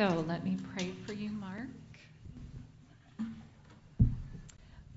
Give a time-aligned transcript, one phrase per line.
[0.00, 1.68] So let me pray for you, Mark.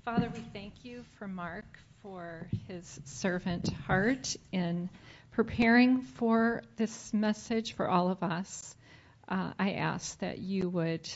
[0.02, 1.66] Father, we thank you for Mark
[2.00, 4.88] for his servant heart in
[5.32, 8.74] preparing for this message for all of us.
[9.28, 11.06] Uh, I ask that you would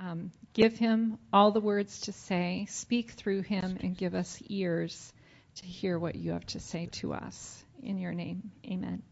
[0.00, 5.12] um, give him all the words to say, speak through him, and give us ears
[5.56, 7.62] to hear what you have to say to us.
[7.82, 9.02] In your name, amen.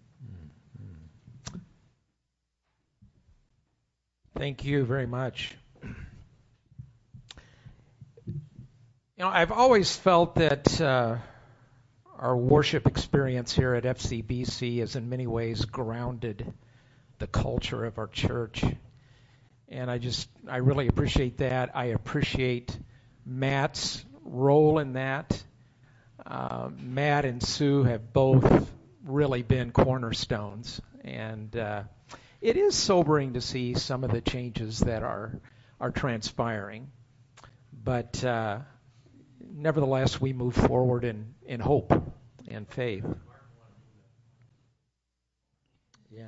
[4.37, 5.55] Thank you very much.
[5.85, 5.95] You
[9.19, 11.17] know, I've always felt that uh,
[12.19, 16.53] our worship experience here at FCBC is in many ways grounded
[17.19, 18.65] the culture of our church.
[19.69, 21.77] And I just, I really appreciate that.
[21.77, 22.77] I appreciate
[23.27, 25.43] Matt's role in that.
[26.25, 28.71] Uh, Matt and Sue have both
[29.05, 30.81] really been cornerstones.
[31.05, 31.83] And, uh,
[32.43, 35.41] it is sobering to see some of the changes that are
[35.81, 36.91] are transpiring,
[37.73, 38.59] but uh,
[39.41, 41.93] nevertheless, we move forward in in hope
[42.49, 43.07] and faith.
[46.11, 46.25] Yeah.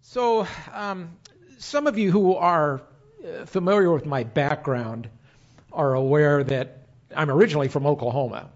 [0.00, 1.16] So, um,
[1.56, 2.82] some of you who are
[3.24, 5.08] uh, familiar with my background
[5.72, 6.81] are aware that
[7.16, 8.50] I'm originally from Oklahoma.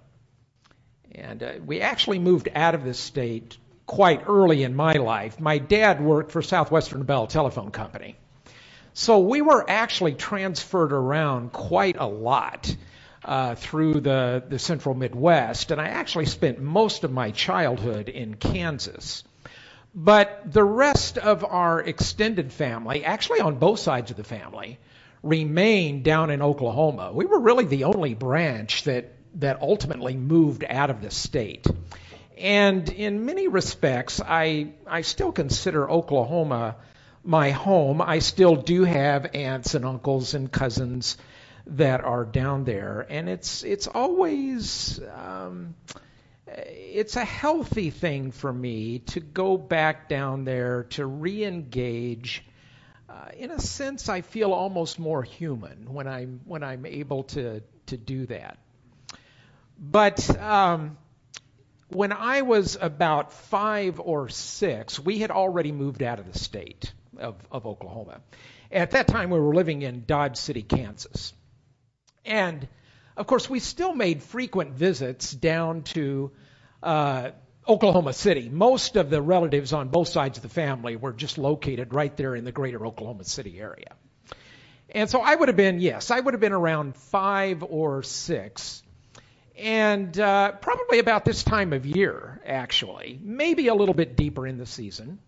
[1.14, 5.40] And uh, we actually moved out of this state quite early in my life.
[5.40, 8.16] My dad worked for Southwestern Bell Telephone Company.
[8.92, 12.74] So we were actually transferred around quite a lot
[13.24, 15.70] uh, through the, the central Midwest.
[15.70, 19.24] And I actually spent most of my childhood in Kansas.
[19.94, 24.78] But the rest of our extended family, actually on both sides of the family,
[25.22, 27.10] remained down in Oklahoma.
[27.12, 31.66] We were really the only branch that, that ultimately moved out of the state.
[32.38, 36.76] And in many respects, I, I still consider Oklahoma
[37.24, 38.00] my home.
[38.02, 41.16] I still do have aunts and uncles and cousins
[41.68, 43.06] that are down there.
[43.08, 45.74] And it's, it's always, um,
[46.46, 52.44] it's a healthy thing for me to go back down there to re-engage
[53.08, 57.62] uh, in a sense, I feel almost more human when I'm when I'm able to
[57.86, 58.58] to do that.
[59.78, 60.96] But um,
[61.88, 66.92] when I was about five or six, we had already moved out of the state
[67.18, 68.20] of, of Oklahoma.
[68.72, 71.32] At that time, we were living in Dodge City, Kansas,
[72.24, 72.66] and
[73.16, 76.32] of course, we still made frequent visits down to
[76.82, 77.30] uh,
[77.68, 78.48] Oklahoma City.
[78.48, 82.36] Most of the relatives on both sides of the family were just located right there
[82.36, 83.94] in the greater Oklahoma City area.
[84.90, 88.82] And so I would have been, yes, I would have been around five or six.
[89.58, 94.58] And uh, probably about this time of year, actually, maybe a little bit deeper in
[94.58, 95.18] the season,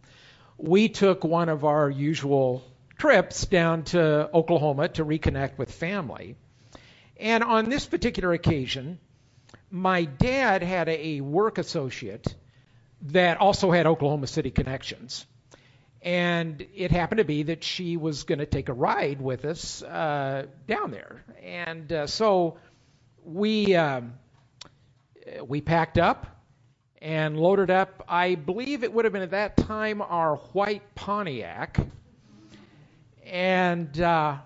[0.59, 2.63] we took one of our usual
[2.99, 6.37] trips down to Oklahoma to reconnect with family.
[7.19, 8.99] And on this particular occasion,
[9.71, 12.35] my dad had a work associate
[13.03, 15.27] that also had Oklahoma City connections.
[16.01, 19.83] And it happened to be that she was going to take a ride with us
[19.83, 21.25] uh, down there.
[21.43, 22.59] And uh, so
[23.25, 24.15] we, um,
[25.47, 26.27] we packed up
[27.01, 31.79] and loaded up, I believe it would have been at that time our white Pontiac.
[33.25, 34.39] And uh,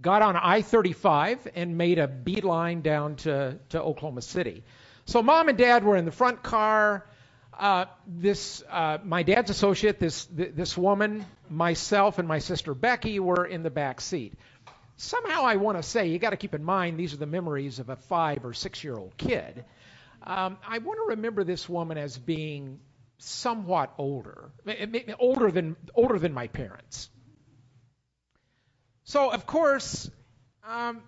[0.00, 4.64] got on I 35 and made a beeline down to, to Oklahoma City.
[5.06, 7.06] So mom and dad were in the front car.
[7.58, 13.44] Uh, this, uh, my dad's associate, this, this woman, myself, and my sister Becky were
[13.44, 14.34] in the back seat.
[14.96, 17.78] Somehow I want to say, you got to keep in mind, these are the memories
[17.78, 19.64] of a five or six year old kid.
[20.22, 22.78] Um, I want to remember this woman as being
[23.18, 24.50] somewhat older,
[25.18, 27.10] older than, older than my parents.
[29.08, 30.10] So, of course,
[30.68, 31.00] um,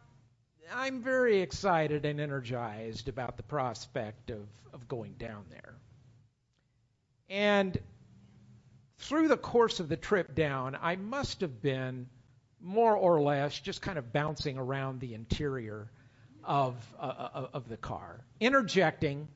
[0.75, 5.75] I'm very excited and energized about the prospect of, of going down there.
[7.29, 7.79] And
[9.01, 12.07] through the course of the trip down, I must have been
[12.59, 15.91] more or less just kind of bouncing around the interior
[16.43, 19.29] of, uh, of the car, interjecting,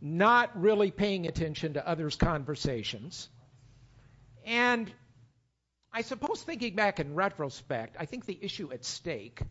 [0.00, 3.28] not really paying attention to others' conversations.
[4.46, 4.90] And
[5.92, 9.42] I suppose thinking back in retrospect, I think the issue at stake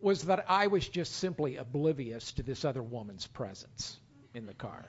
[0.00, 3.98] was that I was just simply oblivious to this other woman's presence
[4.34, 4.84] in the car.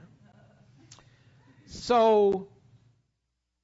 [1.67, 2.47] So,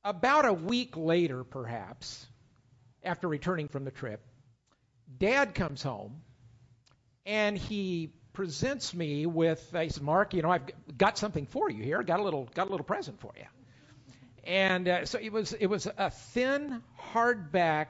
[0.04, 2.26] about a week later, perhaps,
[3.04, 4.22] after returning from the trip,
[5.18, 6.22] Dad comes home
[7.26, 11.84] and he presents me with, he says, Mark, you know, I've got something for you
[11.84, 12.02] here.
[12.04, 13.46] Got a little, got a little present for you.
[14.46, 16.82] And uh, so it was, it was a thin,
[17.14, 17.88] hardback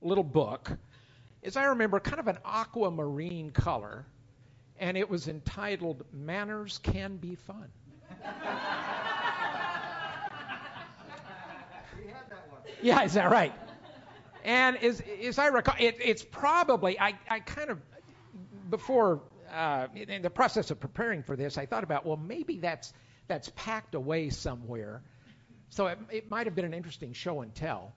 [0.00, 0.70] little book,
[1.44, 4.04] as I remember, kind of an aquamarine color,
[4.78, 7.68] and it was entitled "Manners Can Be Fun."
[12.82, 13.52] yeah, is that right?
[14.44, 17.78] And as, as I recall, it, it's probably, I, I kind of,
[18.70, 19.20] before,
[19.52, 22.92] uh, in the process of preparing for this, I thought about, well, maybe that's,
[23.28, 25.02] that's packed away somewhere.
[25.72, 27.94] So it, it might have been an interesting show and tell.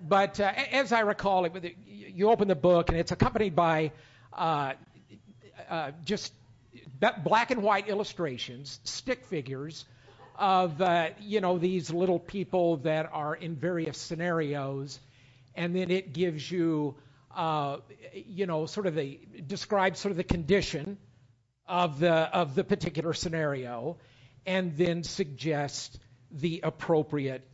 [0.00, 3.92] But uh, as I recall, it, you open the book and it's accompanied by
[4.32, 4.72] uh,
[5.68, 6.32] uh, just
[7.24, 9.84] black and white illustrations, stick figures
[10.38, 14.98] of uh, you know these little people that are in various scenarios,
[15.54, 16.94] and then it gives you
[17.36, 17.76] uh,
[18.14, 20.96] you know sort of the describes sort of the condition
[21.66, 23.98] of the of the particular scenario,
[24.46, 25.98] and then suggests
[26.30, 27.46] the appropriate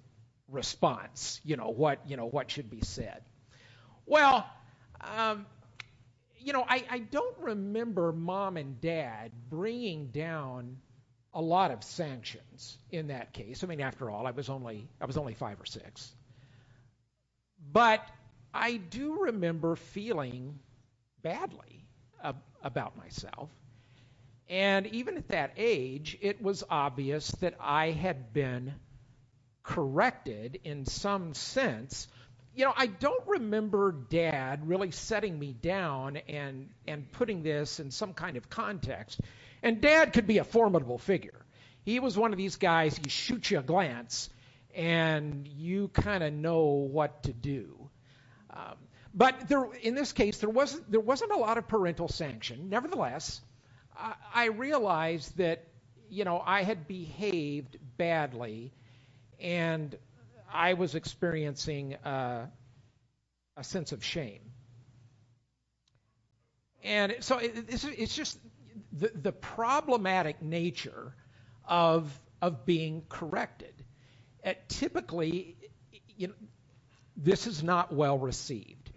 [0.49, 1.41] response.
[1.45, 3.23] You know what you know what should be said.
[4.07, 4.47] Well,
[5.01, 5.47] um,
[6.39, 10.79] you know I, I don't remember mom and dad bringing down
[11.33, 13.65] a lot of sanctions in that case.
[13.65, 16.15] I mean, after all, I was only I was only five or six.
[17.73, 18.07] But
[18.53, 20.59] I do remember feeling
[21.23, 21.87] badly
[22.23, 23.51] ab- about myself.
[24.49, 28.75] And even at that age, it was obvious that I had been
[29.63, 32.09] corrected in some sense.
[32.55, 37.91] You know, I don't remember dad really setting me down and, and putting this in
[37.91, 39.21] some kind of context.
[39.63, 41.45] And dad could be a formidable figure.
[41.85, 44.31] He was one of these guys, he shoots you a glance,
[44.75, 47.91] and you kind of know what to do.
[48.51, 48.77] Um,
[49.15, 52.69] but there, in this case, there wasn't, there wasn't a lot of parental sanction.
[52.69, 53.41] Nevertheless,
[53.97, 55.65] I, I realized that,
[56.09, 58.73] you know, I had behaved badly,
[59.41, 59.97] and
[60.53, 62.47] I was experiencing uh,
[63.57, 64.41] a sense of shame.
[66.83, 68.39] And so it, it's, it's just
[68.93, 71.15] the, the problematic nature
[71.67, 72.11] of,
[72.43, 73.75] of being corrected.
[74.45, 75.57] Uh, typically,
[76.17, 76.35] you know,
[77.17, 78.91] this is not well received.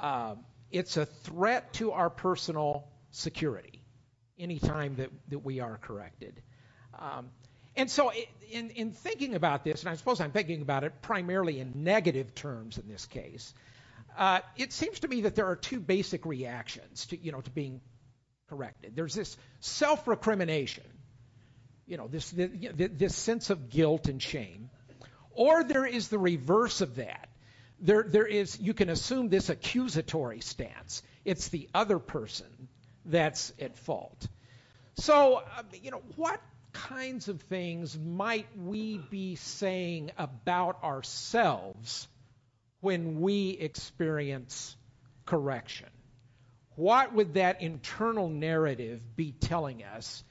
[0.00, 0.36] Uh,
[0.70, 3.75] it's a threat to our personal security
[4.38, 6.42] anytime that, that we are corrected.
[6.98, 7.30] Um,
[7.76, 8.10] and so,
[8.50, 12.34] in, in thinking about this, and I suppose I'm thinking about it primarily in negative
[12.34, 13.52] terms in this case,
[14.16, 17.50] uh, it seems to me that there are two basic reactions to, you know, to
[17.50, 17.82] being
[18.48, 18.96] corrected.
[18.96, 20.84] There's this self-recrimination,
[21.86, 24.70] you know, this, this sense of guilt and shame,
[25.32, 27.28] or there is the reverse of that.
[27.78, 31.02] There, there is, you can assume this accusatory stance.
[31.26, 32.65] It's the other person
[33.06, 34.28] that's at fault.
[34.98, 36.40] So, uh, you know, what
[36.72, 42.08] kinds of things might we be saying about ourselves
[42.80, 44.76] when we experience
[45.24, 45.88] correction?
[46.76, 50.22] What would that internal narrative be telling us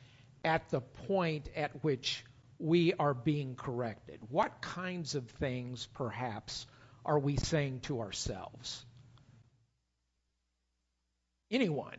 [0.43, 2.23] at the point at which
[2.59, 4.19] we are being corrected?
[4.29, 6.67] What kinds of things, perhaps,
[7.03, 8.85] are we saying to ourselves?
[11.51, 11.97] Anyone?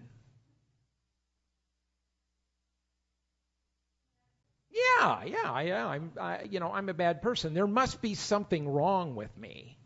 [4.76, 5.86] Yeah, yeah, yeah.
[5.88, 7.52] I'm, I, you know, I'm a bad person.
[7.54, 9.76] There must be something wrong with me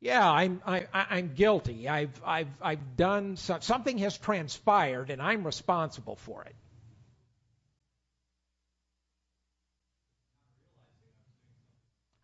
[0.00, 1.88] yeah, I'm I, I'm guilty.
[1.88, 6.54] I've I've I've done so, something has transpired, and I'm responsible for it.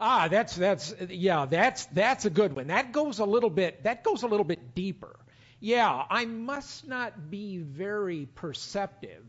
[0.00, 2.68] Ah, that's that's yeah, that's that's a good one.
[2.68, 5.16] That goes a little bit that goes a little bit deeper.
[5.60, 9.24] Yeah, I must not be very perceptive,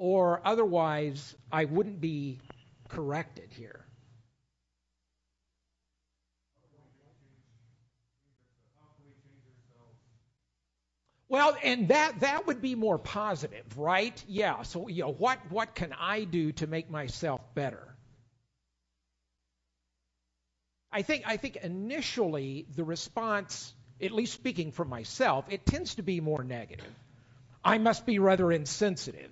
[0.00, 2.40] or otherwise I wouldn't be
[2.88, 3.84] corrected here.
[11.28, 14.24] Well, and that that would be more positive, right?
[14.26, 14.62] Yeah.
[14.62, 17.86] So, you know, what what can I do to make myself better?
[20.90, 26.02] I think I think initially the response, at least speaking for myself, it tends to
[26.02, 26.94] be more negative.
[27.62, 29.30] I must be rather insensitive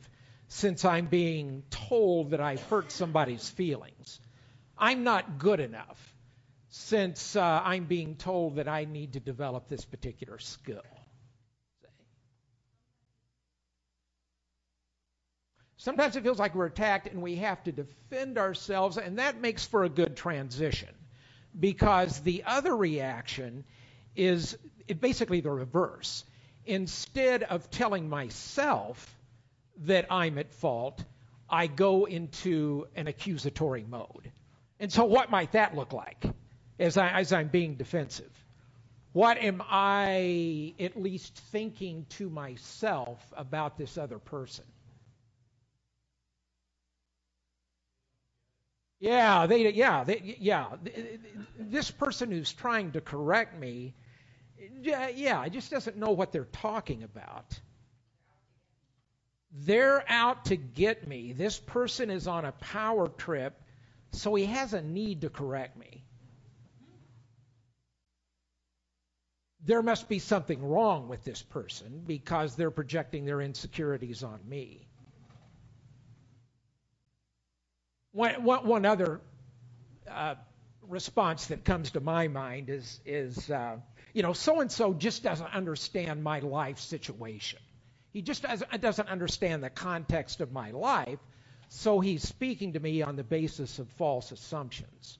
[0.49, 4.21] since I'm being told that I've hurt somebody's feelings.
[4.79, 6.15] I'm not good enough
[6.71, 10.83] since uh, I'm being told that I need to develop this particular skill.
[15.79, 19.67] Sometimes it feels like we're attacked and we have to defend ourselves, and that makes
[19.67, 20.89] for a good transition
[21.59, 23.65] because the other reaction
[24.17, 24.57] is
[25.01, 26.25] basically the reverse.
[26.67, 29.18] instead of telling myself
[29.85, 31.05] that I'm at fault,
[31.49, 34.33] I go into an accusatory mode.
[34.81, 36.25] And so, what might that look like
[36.79, 38.31] as, I, as I'm being defensive?
[39.13, 44.65] What am I at least thinking to myself about this other person?
[49.01, 50.69] Yeah, they, yeah, they, yeah.
[51.59, 53.95] This person who's trying to correct me,
[54.83, 57.61] yeah, just doesn't know what they're talking about.
[59.51, 61.33] They're out to get me.
[61.33, 63.61] This person is on a power trip,
[64.13, 66.05] so he has a need to correct me.
[69.65, 74.87] There must be something wrong with this person because they're projecting their insecurities on me.
[78.13, 79.21] One, other
[80.11, 80.35] uh,
[80.83, 83.77] response that comes to my mind is, is uh,
[84.13, 87.61] you know, so and so just doesn't understand my life situation.
[88.13, 91.19] He just doesn't understand the context of my life,
[91.69, 95.19] so he's speaking to me on the basis of false assumptions.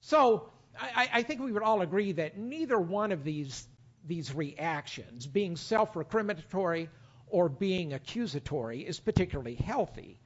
[0.00, 3.66] So I, I think we would all agree that neither one of these,
[4.06, 6.88] these reactions, being self recriminatory
[7.26, 10.20] or being accusatory, is particularly healthy.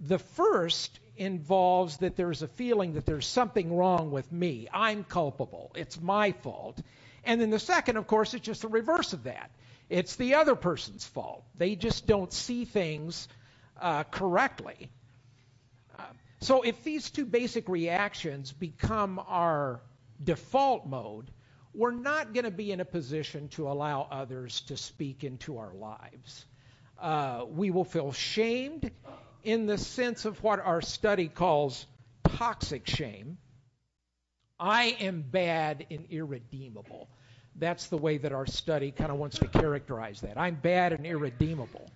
[0.00, 4.68] The first involves that there's a feeling that there's something wrong with me.
[4.72, 5.70] I'm culpable.
[5.74, 6.80] It's my fault.
[7.24, 9.50] And then the second, of course, is just the reverse of that.
[9.90, 11.44] It's the other person's fault.
[11.58, 13.28] They just don't see things
[13.80, 14.88] uh, correctly.
[15.98, 16.04] Uh,
[16.40, 19.80] so if these two basic reactions become our
[20.22, 21.28] default mode,
[21.74, 25.74] we're not going to be in a position to allow others to speak into our
[25.74, 26.46] lives.
[27.00, 28.90] Uh, we will feel shamed
[29.42, 31.84] in the sense of what our study calls
[32.24, 33.38] toxic shame.
[34.58, 37.08] I am bad and irredeemable.
[37.60, 40.38] That's the way that our study kind of wants to characterize that.
[40.38, 41.90] I'm bad and irredeemable.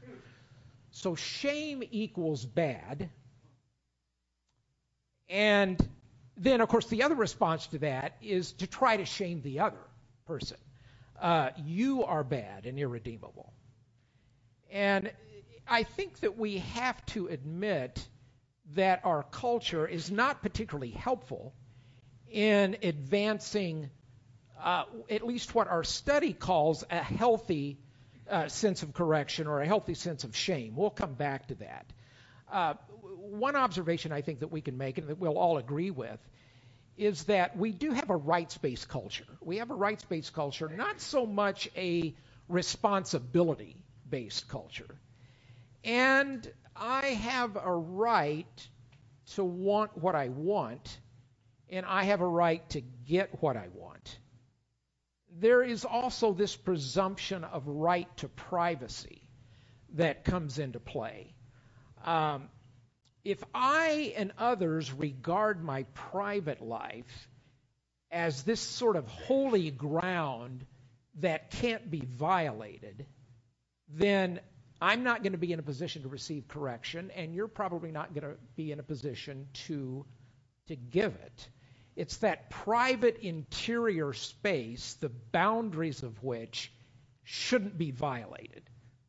[0.91, 3.09] So shame equals bad.
[5.31, 5.81] And
[6.37, 9.81] then, of course, the other response to that is to try to shame the other
[10.27, 10.59] person.
[11.21, 13.51] Uh, you are bad and irredeemable.
[14.71, 15.11] And
[15.67, 18.07] I think that we have to admit
[18.75, 21.55] that our culture is not particularly helpful
[22.31, 23.89] in advancing
[24.63, 27.79] uh, at least what our study calls a healthy
[28.31, 30.75] uh, sense of correction or a healthy sense of shame.
[30.77, 31.87] We'll come back to that.
[32.51, 36.19] Uh, one observation I think that we can make and that we'll all agree with
[36.97, 39.27] is that we do have a rights based culture.
[39.41, 42.15] We have a rights based culture, not so much a
[42.49, 43.77] responsibility
[44.09, 44.95] based culture.
[45.83, 48.69] And I have a right
[49.35, 50.99] to want what I want,
[51.71, 54.19] and I have a right to get what I want.
[55.39, 59.23] There is also this presumption of right to privacy
[59.95, 61.35] that comes into play.
[62.05, 62.49] Um,
[63.25, 67.29] if I and others regard my private life
[68.11, 70.65] as this sort of holy ground
[71.21, 73.07] that can't be violated,
[73.89, 74.41] then
[74.81, 78.13] I'm not going to be in a position to receive correction, and you're probably not
[78.15, 80.05] going to be in a position to,
[80.69, 81.49] to give it.
[81.97, 86.73] It's that private interior space, the boundaries of which
[87.23, 88.63] shouldn't be violated.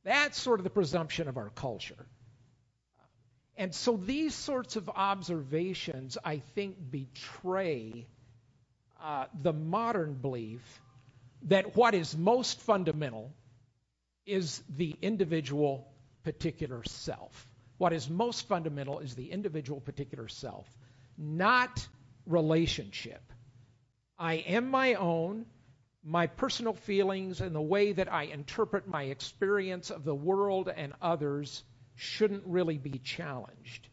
[0.04, 2.06] That's sort of the presumption of our culture.
[3.58, 8.08] And so these sorts of observations, I think, betray
[9.02, 10.82] uh, the modern belief
[11.44, 13.34] that what is most fundamental
[14.26, 15.88] is the individual
[16.24, 17.48] particular self.
[17.78, 20.68] What is most fundamental is the individual particular self,
[21.18, 21.88] not
[22.26, 23.22] relationship.
[24.18, 25.46] I am my own.
[26.04, 30.94] My personal feelings and the way that I interpret my experience of the world and
[31.02, 31.64] others
[31.96, 33.88] shouldn't really be challenged.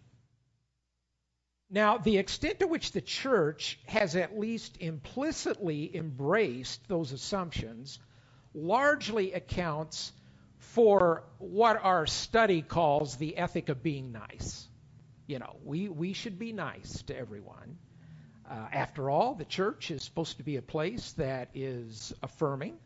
[1.71, 7.99] Now, the extent to which the church has at least implicitly embraced those assumptions
[8.55, 10.13] largely accounts
[10.59, 14.69] for what our study calls the ethic of being nice.
[15.27, 17.79] You know, we, we should be nice to everyone.
[18.49, 22.77] Uh, after all, the church is supposed to be a place that is affirming.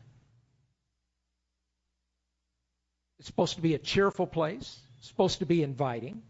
[3.18, 6.22] It's supposed to be a cheerful place, it's supposed to be inviting.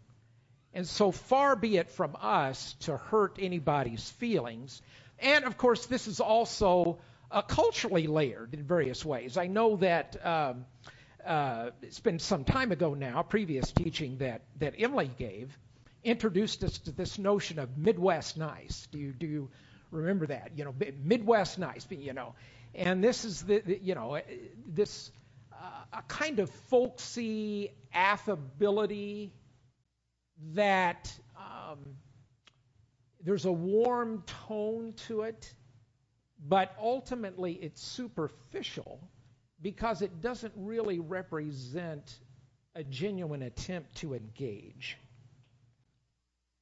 [0.73, 4.81] And so far be it from us to hurt anybody's feelings.
[5.19, 6.99] And of course, this is also
[7.31, 9.37] uh, culturally layered in various ways.
[9.37, 10.65] I know that um,
[11.25, 15.57] uh, it's been some time ago now, previous teaching that, that Emily gave,
[16.07, 18.87] introduced us to this notion of Midwest nice.
[18.91, 19.49] Do you, do you
[19.91, 20.51] remember that?
[20.55, 20.73] You know,
[21.03, 22.33] Midwest nice, you know.
[22.73, 24.19] And this is the, the you know,
[24.67, 25.11] this
[25.93, 29.33] a kind of folksy affability
[30.53, 31.79] that um,
[33.23, 35.53] there's a warm tone to it,
[36.47, 38.99] but ultimately it's superficial
[39.61, 42.19] because it doesn't really represent
[42.75, 44.97] a genuine attempt to engage.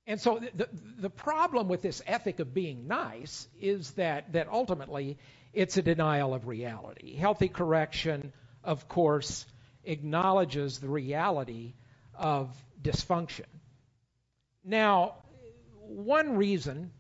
[0.07, 0.69] And so the,
[1.00, 5.17] the, problem with this ethic of being nice is that, that ultimately
[5.51, 7.15] it's a denial of reality.
[7.15, 8.31] Healthy correction,
[8.63, 9.45] of course,
[9.83, 11.74] acknowledges the reality
[12.13, 13.45] of dysfunction.
[14.63, 15.15] Now,
[15.81, 16.91] one reason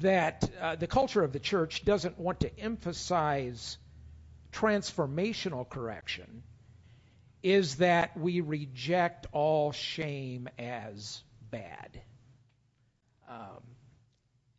[0.00, 3.76] that uh, the culture of the church doesn't want to emphasize
[4.52, 6.42] transformational correction
[7.42, 11.22] is that we reject all shame as
[11.54, 12.02] bad.
[13.28, 13.62] Um,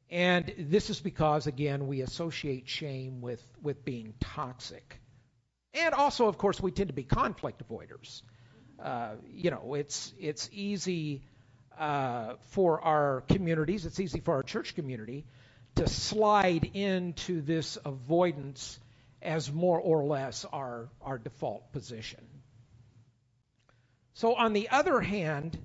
[0.09, 5.01] and this is because, again, we associate shame with, with being toxic.
[5.73, 8.21] And also, of course, we tend to be conflict avoiders.
[8.81, 11.23] Uh, you know, it's, it's easy
[11.77, 15.25] uh, for our communities, it's easy for our church community
[15.75, 18.79] to slide into this avoidance
[19.21, 22.23] as more or less our, our default position.
[24.13, 25.57] So, on the other hand,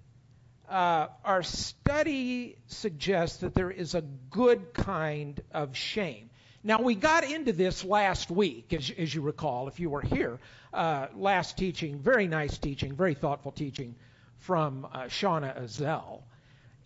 [0.70, 6.30] uh, our study suggests that there is a good kind of shame.
[6.62, 10.38] Now, we got into this last week, as, as you recall, if you were here.
[10.72, 13.96] Uh, last teaching, very nice teaching, very thoughtful teaching
[14.38, 16.22] from uh, Shauna Azell.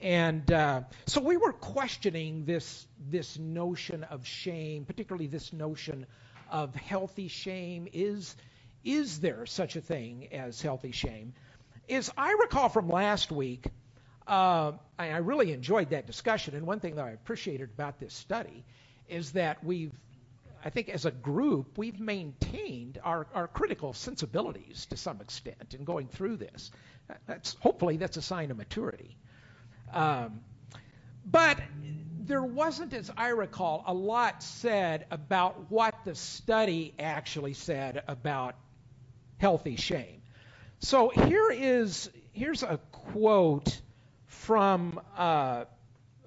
[0.01, 6.07] And uh, so we were questioning this, this notion of shame, particularly this notion
[6.51, 7.89] of healthy shame.
[7.93, 8.35] Is,
[8.85, 11.35] is there such a thing as healthy shame?
[11.89, 13.67] Is I recall from last week,
[14.27, 16.55] uh, I really enjoyed that discussion.
[16.55, 18.65] And one thing that I appreciated about this study
[19.09, 19.93] is that we've,
[20.65, 25.85] I think as a group, we've maintained our, our critical sensibilities to some extent in
[25.85, 26.71] going through this.
[27.27, 29.17] That's hopefully that's a sign of maturity.
[29.93, 30.41] Um,
[31.27, 31.59] but
[32.21, 38.55] there wasn't, as I recall, a lot said about what the study actually said about
[39.39, 40.23] healthy shame.
[40.85, 43.81] So here is here's a quote
[44.27, 45.65] from uh,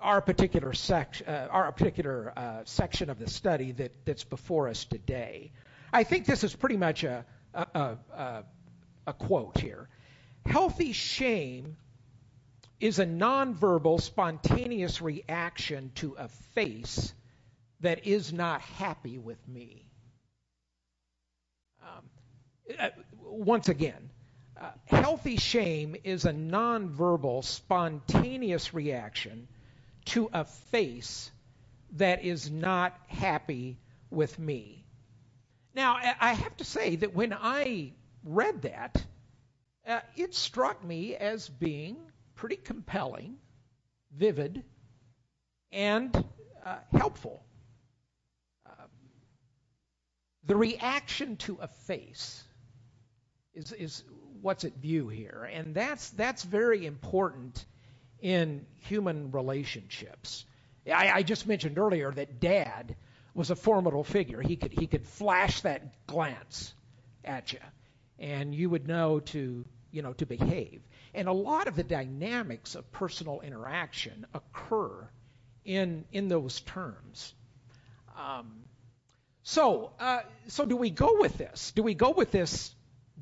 [0.02, 4.86] our particular section, uh, our particular uh, section of the study that, that's before us
[4.86, 5.52] today.
[5.94, 8.44] I think this is pretty much a, a, a,
[9.06, 9.90] a quote here.
[10.48, 11.78] Healthy shame
[12.80, 17.14] is a nonverbal, spontaneous reaction to a face
[17.82, 19.86] that is not happy with me.
[21.84, 22.10] Um,
[22.80, 22.90] uh,
[23.22, 24.10] once again,
[24.60, 29.48] uh, healthy shame is a nonverbal, spontaneous reaction
[30.06, 31.32] to a face
[31.94, 33.78] that is not happy
[34.10, 34.86] with me.
[35.74, 37.94] Now, I have to say that when I
[38.24, 39.06] read that,
[39.88, 41.98] uh, it struck me as being
[42.36, 43.38] pretty compelling,
[44.12, 44.64] vivid,
[45.72, 46.16] and
[46.66, 47.44] uh, helpful.
[48.66, 48.86] Uh,
[50.46, 52.44] the reaction to a face
[53.54, 54.04] is, is
[54.42, 55.50] what's at view here.
[55.52, 57.66] And that's, that's very important
[58.22, 60.46] in human relationships.
[60.86, 62.96] I, I just mentioned earlier that dad
[63.34, 64.42] was a formidable figure.
[64.42, 66.74] He could, he could flash that glance
[67.24, 67.60] at you,
[68.18, 70.82] and you would know to, you know, to behave.
[71.14, 75.08] And a lot of the dynamics of personal interaction occur
[75.66, 77.34] in, in those terms.
[78.18, 78.64] Um,
[79.44, 81.72] so, uh, so do we go with this?
[81.76, 82.74] Do we go with this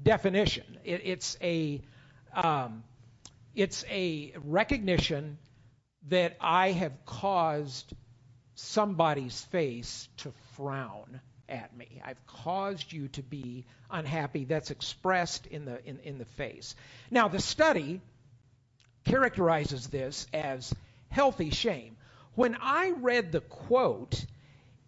[0.02, 0.78] definition.
[0.84, 1.82] It, it's a
[2.34, 2.84] um,
[3.56, 5.38] it's a recognition
[6.10, 7.94] that I have caused
[8.56, 12.02] somebody's face to frown at me.
[12.04, 14.46] I've caused you to be unhappy.
[14.46, 16.76] That's expressed in the in, in the face.
[17.12, 18.02] Now the study
[19.06, 20.74] characterizes this as
[21.10, 21.98] healthy shame.
[22.34, 24.26] When I read the quote,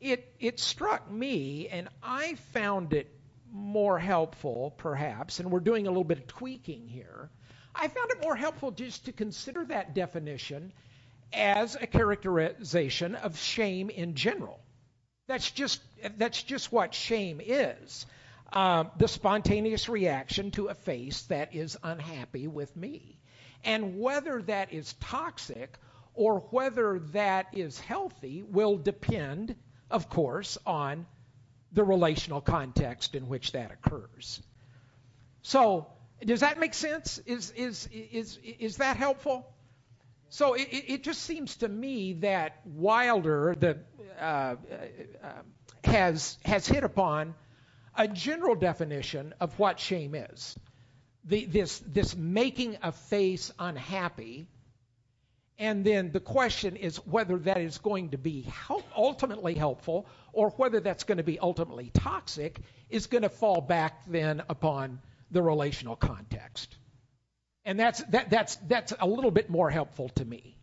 [0.02, 3.17] it it struck me and I found it
[3.52, 7.30] more helpful, perhaps, and we're doing a little bit of tweaking here.
[7.76, 10.74] I found it more helpful just to consider that definition
[11.34, 14.60] as a characterization of shame in general.
[15.28, 15.82] That's just
[16.18, 18.06] that's just what shame is.
[18.54, 23.20] Um, the spontaneous reaction to a face that is unhappy with me.
[23.64, 25.78] And whether that is toxic
[26.14, 29.56] or whether that is healthy will depend,
[29.92, 31.06] of course, on
[31.72, 34.42] the relational context in which that occurs.
[35.42, 35.88] So,
[36.26, 37.20] does that make sense?
[37.20, 39.46] Is, is, is, is that helpful?
[40.30, 43.78] So it, it just seems to me that Wilder the,
[44.20, 44.56] uh, uh,
[45.84, 47.34] has, has hit upon
[47.96, 50.58] a general definition of what shame is.
[51.24, 54.48] The, this, this making a face unhappy.
[55.60, 60.52] And then the question is whether that is going to be help, ultimately helpful or
[60.52, 65.00] whether that's going to be ultimately toxic is going to fall back then upon
[65.32, 66.78] the relational context.
[67.66, 70.56] And that's, that, that's, that's a little bit more helpful to me.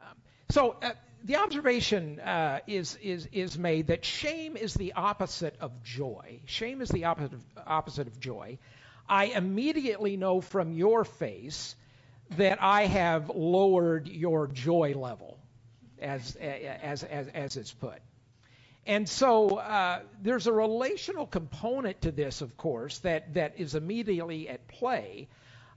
[0.00, 0.16] Um,
[0.50, 5.82] so uh, the observation uh, is, is, is made that shame is the opposite of
[5.82, 6.40] joy.
[6.46, 8.58] Shame is the opposite of, opposite of joy.
[9.06, 11.76] I immediately know from your face
[12.36, 15.38] that I have lowered your joy level,
[16.00, 18.00] as, as, as, as it's put.
[18.84, 24.48] And so uh, there's a relational component to this, of course, that, that is immediately
[24.48, 25.28] at play.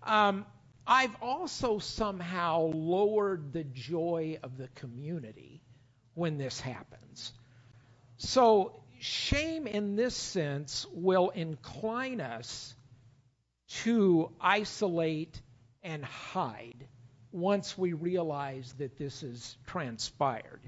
[0.04, 0.46] Um,
[0.88, 5.62] I've also somehow lowered the joy of the community
[6.14, 7.34] when this happens.
[8.18, 12.74] So, shame in this sense will incline us
[13.84, 15.42] to isolate
[15.86, 16.88] and hide
[17.32, 20.60] once we realize that this has transpired.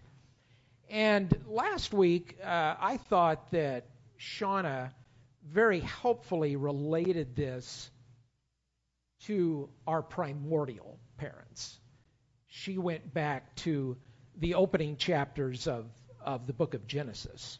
[0.89, 3.87] And last week, uh, I thought that
[4.19, 4.91] Shauna
[5.43, 7.89] very helpfully related this
[9.23, 11.79] to our primordial parents.
[12.47, 13.97] She went back to
[14.37, 15.85] the opening chapters of,
[16.21, 17.57] of the book of Genesis.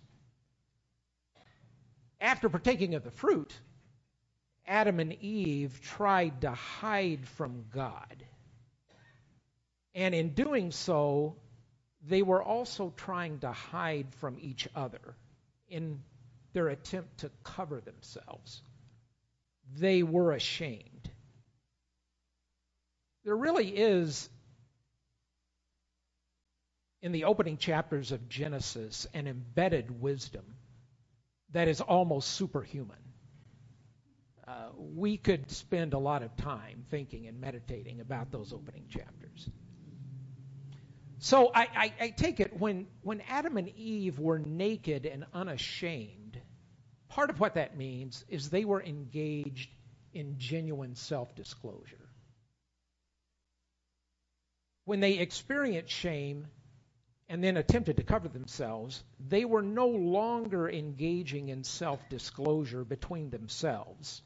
[2.22, 3.54] After partaking of the fruit,
[4.68, 8.24] Adam and Eve tried to hide from God.
[9.96, 11.36] And in doing so,
[12.06, 15.16] they were also trying to hide from each other
[15.70, 16.02] in
[16.54, 18.62] their attempt to cover themselves.
[19.78, 20.98] They were ashamed
[23.28, 24.30] there really is,
[27.02, 30.46] in the opening chapters of Genesis, an embedded wisdom
[31.52, 33.07] that is almost superhuman.
[34.48, 39.50] Uh, we could spend a lot of time thinking and meditating about those opening chapters.
[41.20, 46.40] So I, I, I, take it when, when Adam and Eve were naked and unashamed,
[47.10, 49.70] part of what that means is they were engaged
[50.14, 52.08] in genuine self disclosure
[54.88, 56.48] when they experienced shame
[57.28, 63.30] and then attempted to cover themselves, they were no longer engaging in self disclosure between
[63.30, 64.22] themselves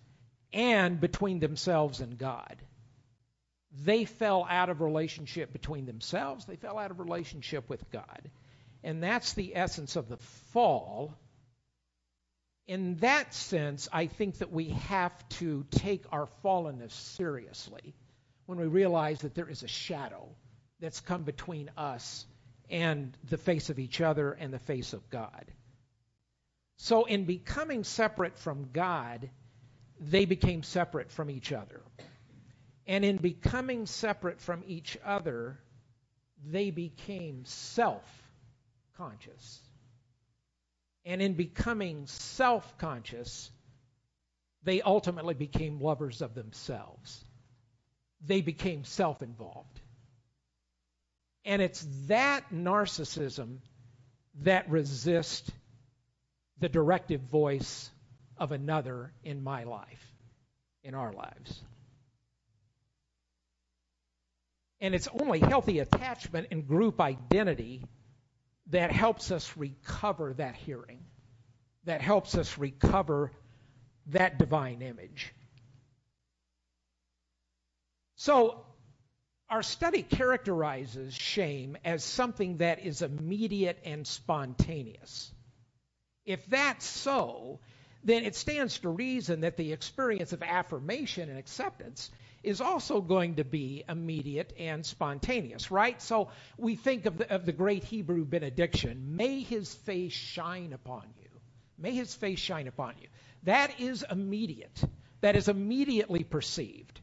[0.54, 2.58] and between themselves and God.
[3.84, 8.30] They fell out of relationship between themselves, they fell out of relationship with God.
[8.84, 10.18] And that's the essence of the
[10.52, 11.14] fall.
[12.68, 17.94] In that sense, I think that we have to take our fallenness seriously
[18.46, 20.30] when we realize that there is a shadow
[20.80, 22.26] that's come between us
[22.70, 25.46] and the face of each other and the face of God.
[26.78, 29.30] So, in becoming separate from God,
[30.02, 31.82] they became separate from each other.
[32.88, 35.60] And in becoming separate from each other,
[36.44, 38.04] they became self
[38.98, 39.60] conscious.
[41.06, 43.52] And in becoming self conscious,
[44.64, 47.24] they ultimately became lovers of themselves.
[48.26, 49.80] They became self involved.
[51.46, 53.58] And it's that narcissism
[54.42, 55.52] that resists
[56.60, 57.90] the directive voice
[58.42, 60.04] of another in my life,
[60.84, 61.62] in our lives.
[64.82, 67.86] And it's only healthy attachment and group identity
[68.72, 71.06] that helps us recover that hearing,
[71.84, 73.32] that helps us recover
[74.08, 75.32] that divine image.
[78.16, 78.66] So
[79.52, 85.32] our study characterizes shame as something that is immediate and spontaneous.
[86.26, 87.60] If that's so,
[88.04, 92.10] then it stands to reason that the experience of affirmation and acceptance
[92.44, 96.02] is also going to be immediate and spontaneous, right?
[96.02, 101.04] So we think of the, of the great Hebrew benediction may his face shine upon
[101.22, 101.30] you.
[101.78, 103.08] May his face shine upon you.
[103.44, 104.84] That is immediate,
[105.22, 107.00] that is immediately perceived.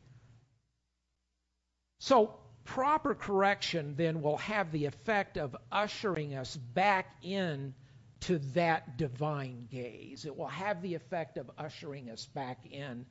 [2.00, 2.34] So,
[2.64, 7.74] proper correction then will have the effect of ushering us back in
[8.20, 10.24] to that divine gaze.
[10.24, 13.06] It will have the effect of ushering us back in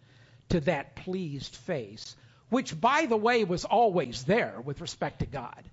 [0.49, 2.15] to that pleased face,
[2.49, 5.69] which, by the way, was always there with respect to God.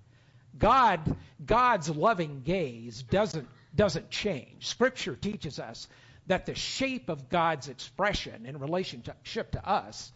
[0.57, 4.67] God, God's loving gaze doesn't, doesn't change.
[4.67, 5.87] Scripture teaches us
[6.27, 10.11] that the shape of God's expression in relationship to us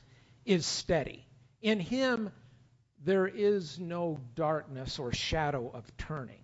[0.46, 1.26] is steady.
[1.62, 2.32] In Him,
[3.04, 6.44] there is no darkness or shadow of turning.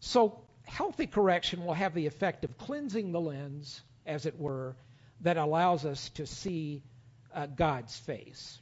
[0.00, 4.76] So, healthy correction will have the effect of cleansing the lens, as it were,
[5.20, 6.82] that allows us to see
[7.34, 8.58] uh, God's face.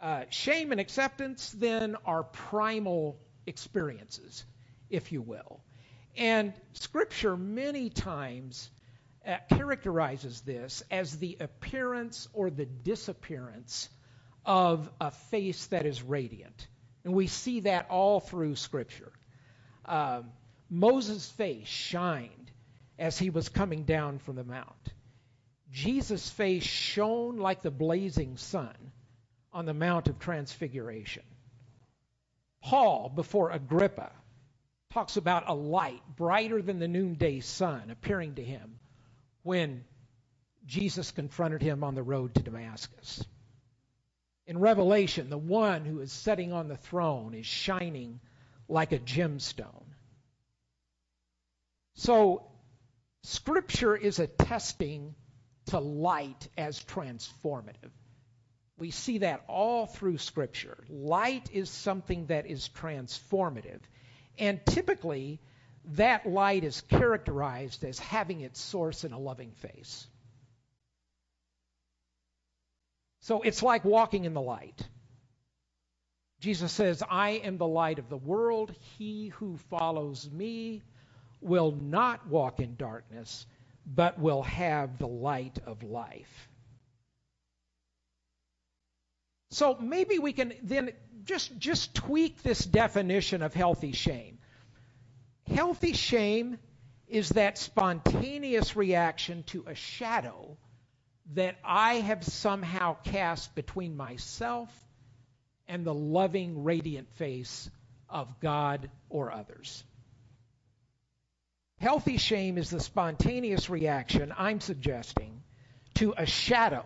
[0.00, 4.44] Uh, shame and acceptance, then, are primal experiences,
[4.90, 5.60] if you will.
[6.16, 8.70] And Scripture many times
[9.26, 13.88] uh, characterizes this as the appearance or the disappearance
[14.44, 16.66] of a face that is radiant.
[17.04, 19.12] And we see that all through Scripture.
[19.84, 20.32] Um,
[20.70, 22.50] Moses' face shined
[22.98, 24.92] as he was coming down from the mount.
[25.70, 28.74] Jesus' face shone like the blazing sun
[29.52, 31.22] on the Mount of Transfiguration.
[32.62, 34.12] Paul, before Agrippa,
[34.92, 38.78] talks about a light brighter than the noonday sun appearing to him
[39.42, 39.84] when
[40.66, 43.24] Jesus confronted him on the road to Damascus.
[44.46, 48.20] In Revelation, the one who is sitting on the throne is shining
[48.68, 49.84] like a gemstone.
[51.94, 52.46] So,
[53.24, 55.14] Scripture is attesting
[55.66, 57.90] to light as transformative.
[58.78, 60.84] We see that all through Scripture.
[60.88, 63.80] Light is something that is transformative.
[64.38, 65.40] And typically,
[65.84, 70.06] that light is characterized as having its source in a loving face.
[73.20, 74.82] So it's like walking in the light.
[76.42, 78.74] Jesus says, I am the light of the world.
[78.98, 80.82] He who follows me
[81.40, 83.46] will not walk in darkness,
[83.86, 86.48] but will have the light of life.
[89.52, 90.90] So maybe we can then
[91.22, 94.38] just, just tweak this definition of healthy shame.
[95.46, 96.58] Healthy shame
[97.06, 100.56] is that spontaneous reaction to a shadow
[101.34, 104.68] that I have somehow cast between myself
[105.68, 107.70] and the loving, radiant face
[108.08, 109.84] of God or others.
[111.78, 115.42] Healthy shame is the spontaneous reaction I'm suggesting
[115.94, 116.84] to a shadow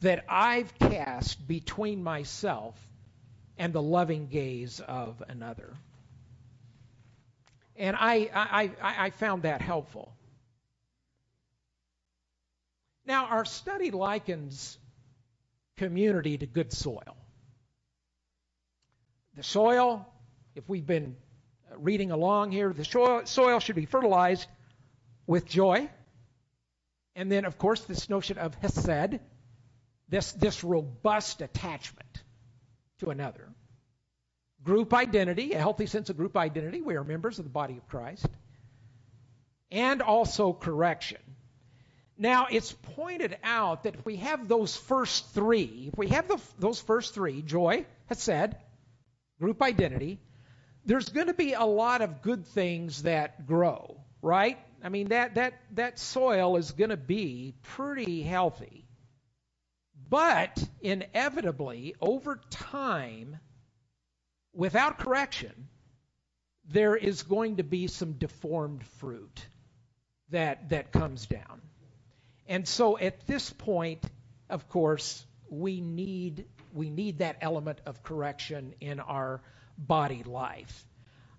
[0.00, 2.74] that I've cast between myself
[3.58, 5.74] and the loving gaze of another.
[7.76, 10.12] And I, I, I, found that helpful.
[13.04, 14.78] Now, our study likens
[15.76, 17.17] community to good soil.
[19.38, 20.04] The soil,
[20.56, 21.14] if we've been
[21.76, 24.48] reading along here, the soil, should be fertilized
[25.28, 25.88] with joy.
[27.14, 29.20] And then, of course, this notion of hesed,
[30.08, 32.24] this, this robust attachment
[32.98, 33.48] to another.
[34.64, 36.82] Group identity, a healthy sense of group identity.
[36.82, 38.26] We are members of the body of Christ.
[39.70, 41.20] And also correction.
[42.16, 46.40] Now, it's pointed out that if we have those first three, if we have the,
[46.58, 48.56] those first three, joy, hesed,
[49.40, 50.18] group identity,
[50.84, 54.58] there's going to be a lot of good things that grow, right?
[54.82, 58.84] I mean, that, that, that soil is going to be pretty healthy.
[60.08, 63.38] But inevitably, over time,
[64.54, 65.68] without correction,
[66.70, 69.46] there is going to be some deformed fruit
[70.30, 71.62] that, that comes down.
[72.46, 74.02] And so at this point,
[74.48, 79.40] of course, we need, we need that element of correction in our
[79.76, 80.84] body life.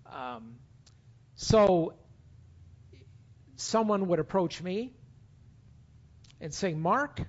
[0.06, 0.56] Um,
[1.34, 1.94] so
[3.56, 4.92] someone would approach me
[6.40, 7.20] and say, Mark,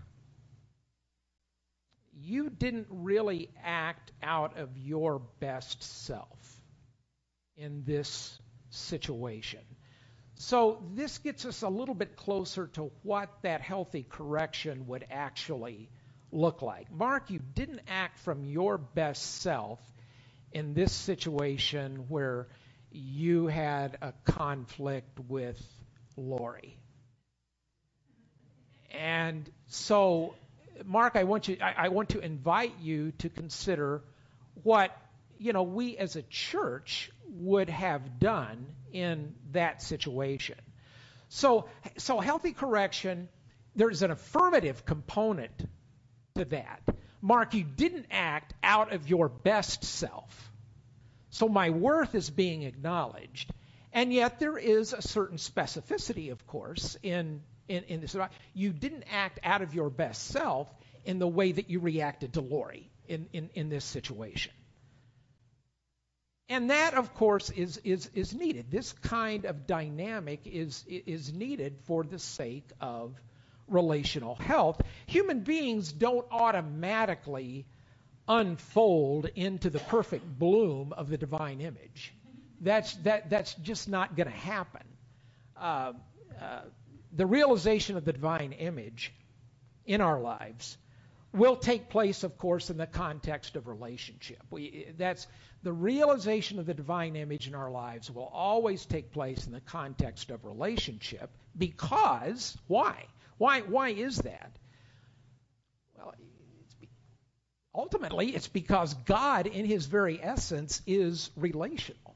[2.13, 6.61] you didn't really act out of your best self
[7.57, 9.61] in this situation.
[10.35, 15.89] So this gets us a little bit closer to what that healthy correction would actually
[16.31, 16.91] look like.
[16.91, 19.79] Mark, you didn't act from your best self
[20.51, 22.47] in this situation where
[22.91, 25.61] you had a conflict with
[26.17, 26.77] Lori.
[28.91, 30.35] And so
[30.85, 34.01] Mark, I want you, I, I want to invite you to consider
[34.63, 34.95] what
[35.37, 40.57] you know we as a church would have done in that situation.
[41.29, 43.29] So, so healthy correction,
[43.75, 45.53] there's an affirmative component
[46.35, 46.81] to that.
[47.21, 50.51] Mark, you didn't act out of your best self.
[51.29, 53.51] So my worth is being acknowledged.
[53.93, 58.15] And yet there is a certain specificity, of course, in in, in this.
[58.53, 60.67] You didn't act out of your best self
[61.05, 64.51] in the way that you reacted to Lori in, in, in this situation.
[66.49, 68.69] And that, of course, is, is, is needed.
[68.69, 73.15] This kind of dynamic is, is needed for the sake of
[73.69, 74.81] relational health.
[75.11, 77.65] Human beings don't automatically
[78.29, 82.13] unfold into the perfect bloom of the divine image.
[82.61, 84.83] That's, that, that's just not going to happen.
[85.57, 85.93] Uh,
[86.41, 86.61] uh,
[87.11, 89.11] the realization of the divine image
[89.85, 90.77] in our lives
[91.33, 94.41] will take place, of course, in the context of relationship.
[94.49, 95.27] We, that's
[95.61, 99.59] the realization of the divine image in our lives will always take place in the
[99.59, 103.07] context of relationship because why?
[103.37, 103.59] Why?
[103.59, 104.55] Why is that?
[106.03, 106.13] Well,
[106.65, 106.89] it's be,
[107.73, 112.15] ultimately it's because God, in His very essence, is relational.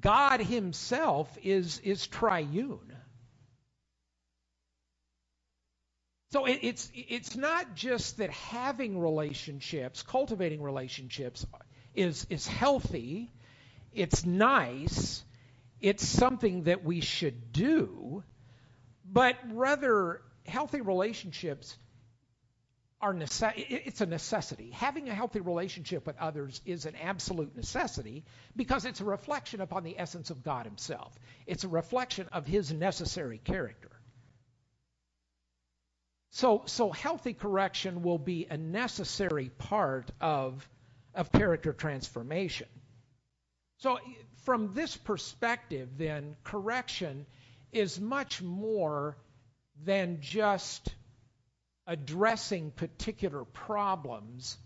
[0.00, 2.96] God Himself is is triune.
[6.32, 11.46] So it, it's it's not just that having relationships, cultivating relationships,
[11.94, 13.30] is is healthy.
[13.92, 15.22] It's nice.
[15.80, 18.22] It's something that we should do,
[19.04, 21.76] but rather healthy relationships
[23.02, 24.70] are it's a necessity.
[24.70, 29.82] Having a healthy relationship with others is an absolute necessity because it's a reflection upon
[29.82, 31.12] the essence of God Himself.
[31.44, 33.90] It's a reflection of His necessary character.
[36.30, 40.66] So, so healthy correction will be a necessary part of,
[41.12, 42.68] of character transformation.
[43.78, 43.98] So,
[44.44, 47.26] from this perspective, then, correction
[47.72, 49.16] is much more
[49.84, 50.88] than just
[51.86, 54.56] addressing particular problems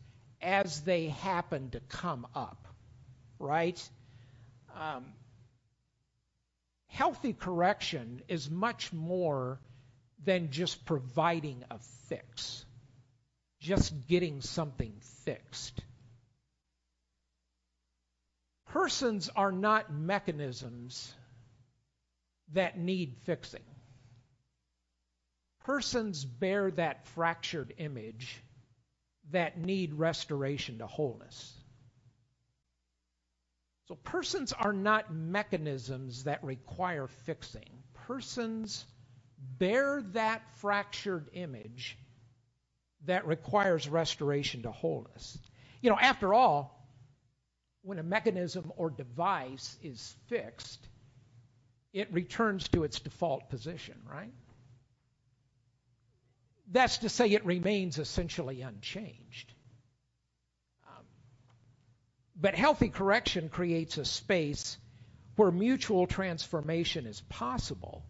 [0.43, 2.69] as they happen to come up,
[3.39, 3.91] right?
[4.79, 5.07] Um,
[6.89, 9.61] healthy correction is much more
[10.25, 12.65] than just providing a fix,
[13.61, 14.93] just getting something
[15.25, 15.81] fixed.
[18.67, 21.13] Persons are not mechanisms
[22.53, 23.63] that need fixing.
[25.67, 28.41] Persons bear that fractured image
[29.33, 31.53] that need restoration to wholeness.
[33.89, 37.83] So, persons are not mechanisms that require fixing.
[37.95, 38.87] Persons
[39.59, 41.99] bear that fractured image
[43.07, 45.37] that requires restoration to wholeness.
[45.83, 46.89] You know, after all,
[47.83, 50.87] when a mechanism or device is fixed,
[51.93, 54.33] it returns to its default position, right?
[56.71, 59.53] That's to say, it remains essentially unchanged.
[60.89, 61.05] Um,
[62.35, 64.77] but healthy correction creates a space
[65.37, 68.05] where mutual transformation is possible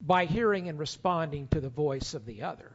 [0.00, 2.72] by hearing and responding to the voice of the other.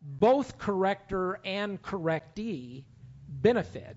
[0.00, 2.84] Both corrector and correctee
[3.28, 3.96] benefit.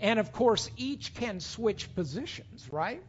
[0.00, 3.02] And of course, each can switch positions, right?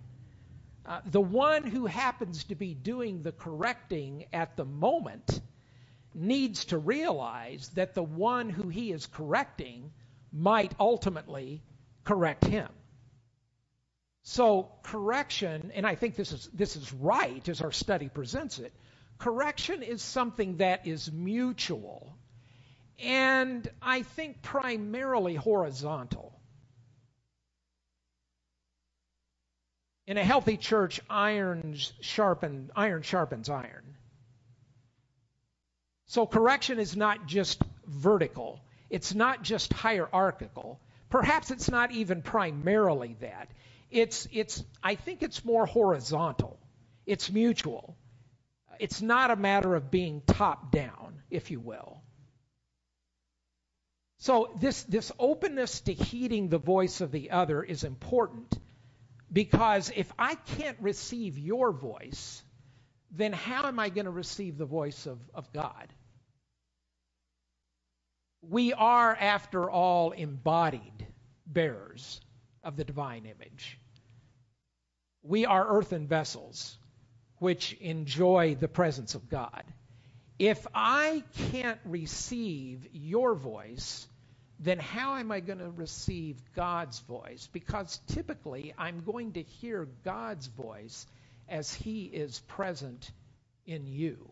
[0.85, 5.41] Uh, the one who happens to be doing the correcting at the moment
[6.15, 9.91] needs to realize that the one who he is correcting
[10.31, 11.61] might ultimately
[12.03, 12.69] correct him.
[14.23, 18.73] So correction, and I think this is this is right as our study presents it.
[19.19, 22.17] Correction is something that is mutual
[22.99, 26.39] and I think primarily horizontal.
[30.07, 33.94] In a healthy church, irons sharpen, iron sharpens iron.
[36.07, 38.61] So correction is not just vertical.
[38.89, 40.79] It's not just hierarchical.
[41.09, 43.49] Perhaps it's not even primarily that.
[43.91, 46.59] It's, it's, I think it's more horizontal.
[47.05, 47.95] It's mutual.
[48.79, 52.01] It's not a matter of being top down, if you will.
[54.17, 58.59] So this, this openness to heeding the voice of the other is important
[59.31, 62.43] because if I can't receive your voice,
[63.11, 65.87] then how am I going to receive the voice of, of God?
[68.41, 71.07] We are, after all, embodied
[71.47, 72.21] bearers
[72.63, 73.79] of the divine image.
[75.23, 76.77] We are earthen vessels
[77.39, 79.63] which enjoy the presence of God.
[80.37, 84.07] If I can't receive your voice,
[84.59, 87.49] then how am I going to receive God's voice?
[87.51, 91.05] Because typically I'm going to hear God's voice
[91.49, 93.11] as He is present
[93.65, 94.31] in you.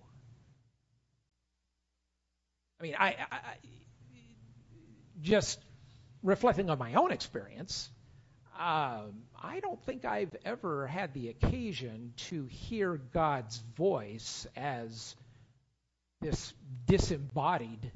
[2.79, 3.37] I mean, I, I
[5.21, 5.59] just
[6.21, 7.89] reflecting on my own experience,
[8.59, 15.15] um, I don't think I've ever had the occasion to hear God's voice as
[16.21, 16.53] this
[16.85, 17.91] disembodied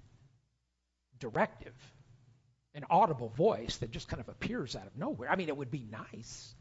[1.20, 1.74] directive,
[2.74, 5.30] an audible voice that just kind of appears out of nowhere.
[5.30, 6.54] I mean, it would be nice.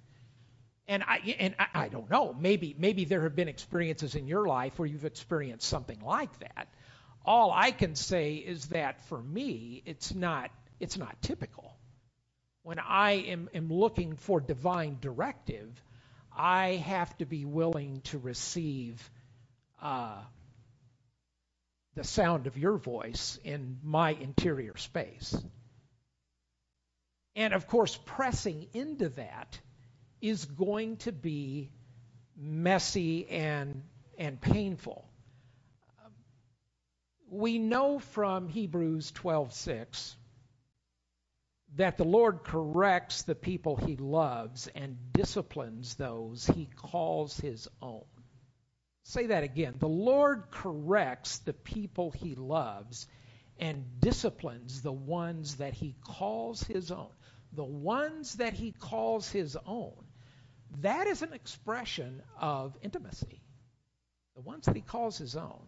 [0.89, 2.33] And I and I, I don't know.
[2.33, 6.69] Maybe maybe there have been experiences in your life where you've experienced something like that.
[7.25, 11.77] All I can say is that for me, it's not it's not typical
[12.67, 15.81] when I am, am looking for divine directive,
[16.37, 19.09] I have to be willing to receive
[19.81, 20.21] uh,
[21.95, 25.41] the sound of your voice in my interior space.
[27.37, 29.61] And of course, pressing into that
[30.21, 31.71] is going to be
[32.37, 33.83] messy and,
[34.19, 35.09] and painful.
[37.31, 40.15] We know from Hebrews 12:6
[41.75, 48.05] that the Lord corrects the people he loves and disciplines those he calls his own.
[49.03, 49.75] Say that again.
[49.79, 53.07] The Lord corrects the people he loves
[53.59, 57.11] and disciplines the ones that he calls his own.
[57.53, 60.06] The ones that he calls his own.
[60.81, 63.41] That is an expression of intimacy.
[64.35, 65.63] The ones that he calls his own.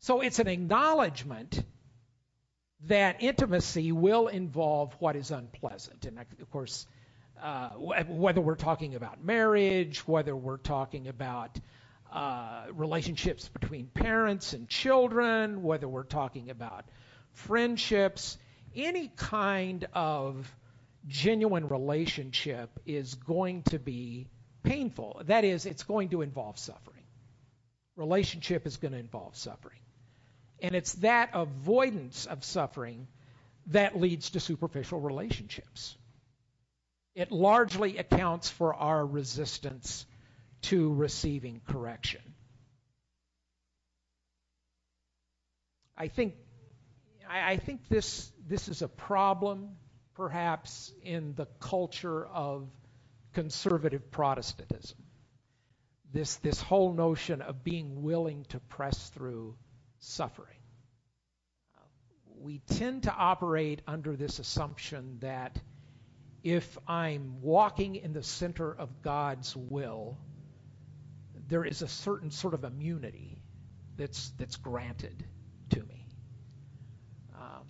[0.00, 1.62] So it's an acknowledgement
[2.86, 6.04] that intimacy will involve what is unpleasant.
[6.04, 6.86] And of course,
[7.40, 11.58] uh, whether we're talking about marriage, whether we're talking about
[12.12, 16.84] uh, relationships between parents and children, whether we're talking about
[17.32, 18.36] friendships,
[18.74, 20.54] any kind of
[21.06, 24.28] genuine relationship is going to be
[24.62, 25.22] painful.
[25.26, 27.04] That is, it's going to involve suffering.
[27.96, 29.78] Relationship is going to involve suffering.
[30.60, 33.08] And it's that avoidance of suffering
[33.66, 35.96] that leads to superficial relationships.
[37.14, 40.06] It largely accounts for our resistance
[40.62, 42.22] to receiving correction.
[45.96, 46.34] I think
[47.28, 49.76] I, think this this is a problem,
[50.14, 52.68] perhaps, in the culture of
[53.32, 54.98] conservative Protestantism.
[56.12, 59.56] This this whole notion of being willing to press through
[60.00, 60.58] suffering.
[62.38, 65.58] We tend to operate under this assumption that
[66.42, 70.18] if I'm walking in the center of God's will,
[71.48, 73.38] there is a certain sort of immunity
[73.96, 75.24] that's that's granted
[75.70, 76.08] to me.
[77.34, 77.66] Um,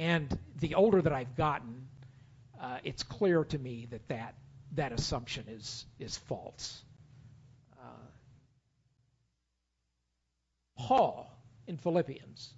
[0.00, 1.86] and the older that I've gotten,
[2.60, 4.34] uh, it's clear to me that that,
[4.72, 6.82] that assumption is is false.
[10.80, 11.30] Paul
[11.66, 12.54] in Philippians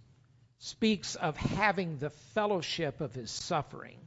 [0.58, 3.98] speaks of having the fellowship of his suffering.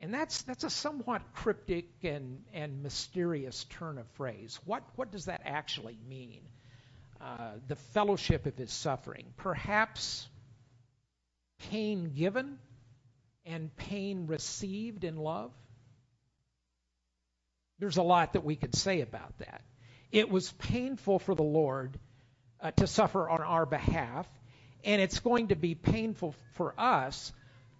[0.00, 4.58] And that's, that's a somewhat cryptic and, and mysterious turn of phrase.
[4.64, 6.40] What, what does that actually mean?
[7.20, 9.26] Uh, the fellowship of his suffering.
[9.36, 10.26] Perhaps
[11.70, 12.58] pain given
[13.46, 15.52] and pain received in love?
[17.78, 19.62] There's a lot that we could say about that.
[20.12, 21.98] It was painful for the Lord
[22.60, 24.26] uh, to suffer on our behalf,
[24.84, 27.32] and it's going to be painful for us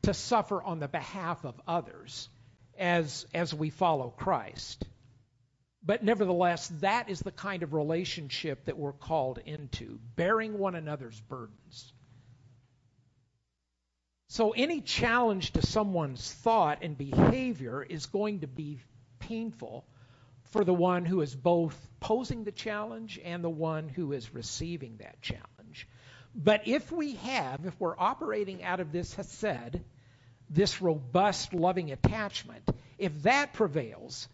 [0.02, 2.28] to suffer on the behalf of others
[2.78, 4.84] as, as we follow Christ.
[5.82, 11.20] But nevertheless, that is the kind of relationship that we're called into, bearing one another's
[11.20, 11.92] burdens.
[14.32, 18.78] So, any challenge to someone's thought and behavior is going to be
[19.18, 19.84] painful
[20.52, 24.98] for the one who is both posing the challenge and the one who is receiving
[24.98, 25.88] that challenge.
[26.32, 29.80] But if we have, if we're operating out of this hesed,
[30.48, 32.62] this robust, loving attachment,
[32.98, 34.28] if that prevails,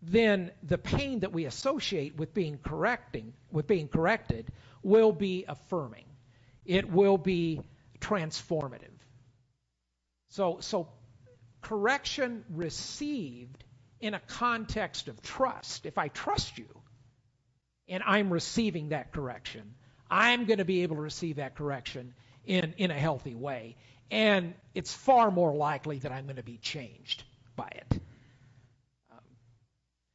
[0.00, 4.46] then the pain that we associate with being correcting, with being corrected,
[4.84, 6.04] will be affirming.
[6.64, 7.62] It will be
[7.98, 8.93] transformative.
[10.34, 10.88] So, so
[11.60, 13.62] correction received
[14.00, 15.86] in a context of trust.
[15.86, 16.66] If I trust you
[17.86, 19.76] and I'm receiving that correction,
[20.10, 22.14] I'm going to be able to receive that correction
[22.44, 23.76] in, in a healthy way.
[24.10, 27.22] And it's far more likely that I'm going to be changed
[27.54, 28.00] by it.
[29.12, 29.18] Um,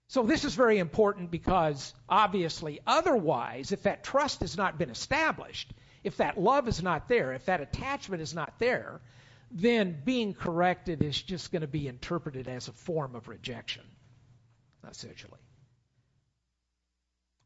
[0.09, 5.71] so this is very important because obviously, otherwise, if that trust has not been established,
[6.03, 8.99] if that love is not there, if that attachment is not there,
[9.51, 13.83] then being corrected is just going to be interpreted as a form of rejection,
[14.89, 15.39] essentially.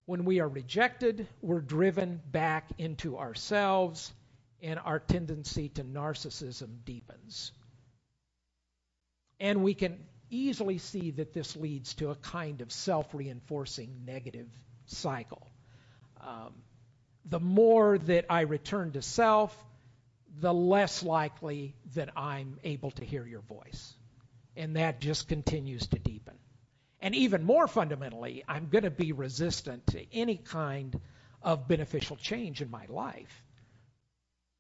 [0.06, 4.14] When we are rejected, we're driven back into ourselves,
[4.62, 7.52] and our tendency to narcissism deepens.
[9.40, 10.00] And we can
[10.30, 14.48] easily see that this leads to a kind of self reinforcing negative
[14.86, 15.48] cycle.
[16.22, 16.54] Um,
[17.26, 19.56] the more that I return to self,
[20.44, 23.94] the less likely that I'm able to hear your voice.
[24.58, 26.34] And that just continues to deepen.
[27.00, 31.00] And even more fundamentally, I'm going to be resistant to any kind
[31.42, 33.42] of beneficial change in my life.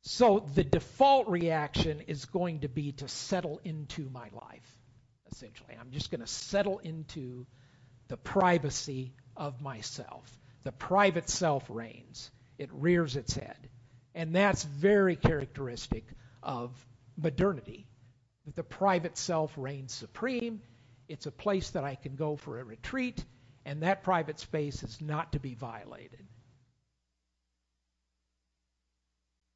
[0.03, 4.77] So the default reaction is going to be to settle into my life,
[5.34, 5.75] essentially.
[5.77, 7.45] I'm just going to settle into
[8.07, 10.31] the privacy of myself.
[10.63, 13.69] The private self reigns, it rears its head.
[14.16, 16.05] And that's very characteristic
[16.41, 16.72] of
[17.18, 17.88] modernity.
[18.45, 20.61] That the private self reigns supreme.
[21.07, 23.24] It's a place that I can go for a retreat,
[23.66, 26.26] and that private space is not to be violated.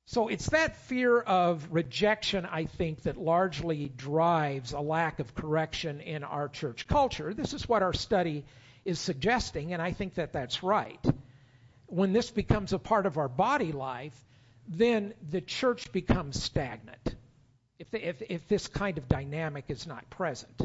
[0.07, 5.99] So it's that fear of rejection, I think, that largely drives a lack of correction
[5.99, 7.33] in our church culture.
[7.33, 8.45] This is what our study
[8.85, 11.05] is suggesting, and I think that that's right.
[11.87, 14.17] When this becomes a part of our body life,
[14.67, 17.15] then the church becomes stagnant.
[17.79, 20.61] If, the, if, if this kind of dynamic is not present,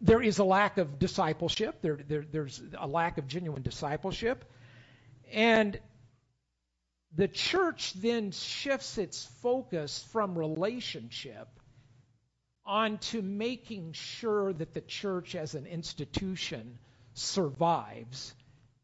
[0.00, 1.80] there is a lack of discipleship.
[1.82, 4.44] There, there, there's a lack of genuine discipleship.
[5.32, 5.78] And
[7.14, 11.48] the church then shifts its focus from relationship
[12.64, 16.78] onto making sure that the church as an institution
[17.14, 18.34] survives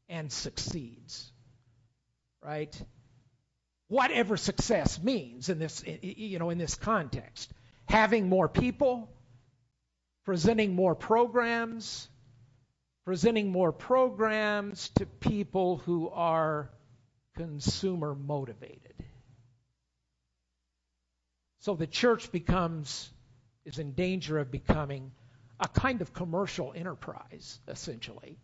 [0.09, 1.31] and succeeds.
[2.43, 2.75] Right?
[3.89, 7.53] Whatever success means in this you know in this context.
[7.87, 9.11] Having more people,
[10.24, 12.09] presenting more programs,
[13.05, 16.70] presenting more programs to people who are
[17.37, 18.95] consumer motivated.
[21.61, 23.11] So the church becomes,
[23.64, 25.12] is in danger of becoming
[25.61, 28.39] a kind of commercial enterprise, essentially,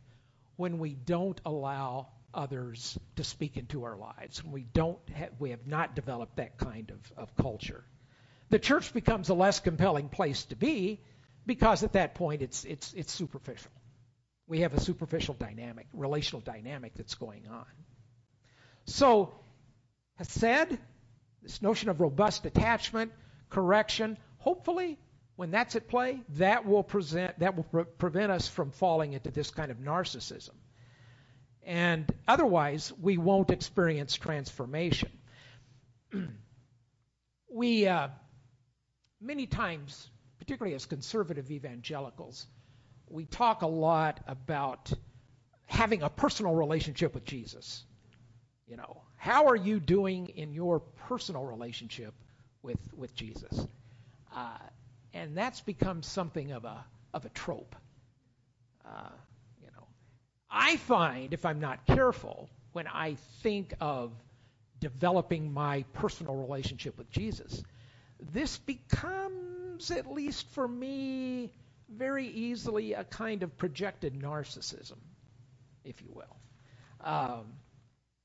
[0.56, 5.66] when we don't allow others to speak into our lives, we don't have, we have
[5.66, 7.84] not developed that kind of, of culture.
[8.50, 11.00] The church becomes a less compelling place to be
[11.46, 13.70] because at that point it's it's it's superficial.
[14.48, 17.66] We have a superficial dynamic, relational dynamic that's going on.
[18.86, 19.32] So,
[20.22, 20.78] said
[21.42, 23.12] this notion of robust attachment,
[23.48, 24.98] correction, hopefully,
[25.36, 29.30] when that's at play, that will present that will pre- prevent us from falling into
[29.30, 30.54] this kind of narcissism.
[31.64, 35.10] And otherwise, we won't experience transformation.
[37.50, 38.08] we uh,
[39.20, 40.08] many times,
[40.38, 42.46] particularly as conservative evangelicals,
[43.08, 44.92] we talk a lot about
[45.66, 47.84] having a personal relationship with Jesus.
[48.66, 52.14] You know, how are you doing in your personal relationship
[52.62, 53.66] with with Jesus?
[54.34, 54.58] Uh,
[55.12, 57.74] and that's become something of a of a trope.
[58.84, 59.10] Uh,
[60.50, 64.12] I find if I'm not careful, when I think of
[64.80, 67.62] developing my personal relationship with Jesus,
[68.32, 71.52] this becomes, at least for me,
[71.88, 74.98] very easily a kind of projected narcissism,
[75.84, 76.36] if you will.
[77.02, 77.44] Um,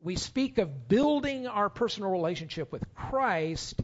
[0.01, 3.81] we speak of building our personal relationship with Christ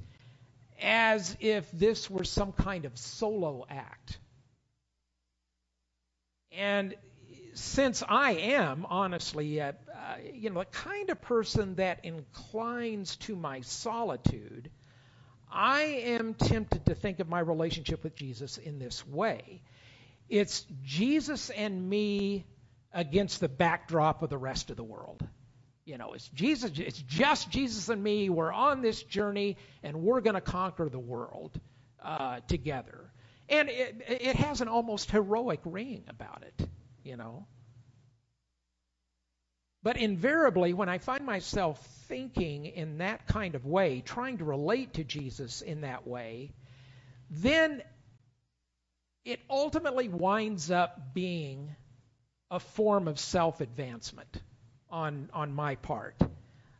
[0.81, 4.19] as if this were some kind of solo act.
[6.51, 6.95] And
[7.53, 9.73] since I am, honestly, uh,
[10.33, 14.69] you know, the kind of person that inclines to my solitude,
[15.51, 19.61] I am tempted to think of my relationship with Jesus in this way.
[20.29, 22.45] It's Jesus and me
[22.93, 25.25] against the backdrop of the rest of the world.
[25.83, 28.29] You know, it's Jesus, it's just Jesus and me.
[28.29, 31.59] We're on this journey and we're going to conquer the world
[32.03, 33.11] uh, together.
[33.49, 36.67] And it, it has an almost heroic ring about it,
[37.03, 37.45] you know.
[39.83, 44.93] But invariably, when I find myself thinking in that kind of way, trying to relate
[44.93, 46.51] to Jesus in that way,
[47.31, 47.81] then
[49.25, 51.75] it ultimately winds up being
[52.51, 54.41] a form of self advancement
[54.89, 56.15] on, on my part.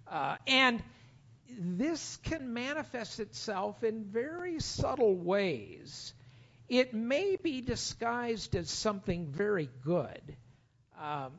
[0.07, 0.83] Uh, and
[1.49, 6.13] this can manifest itself in very subtle ways.
[6.71, 10.21] It may be disguised as something very good.
[10.97, 11.33] Um,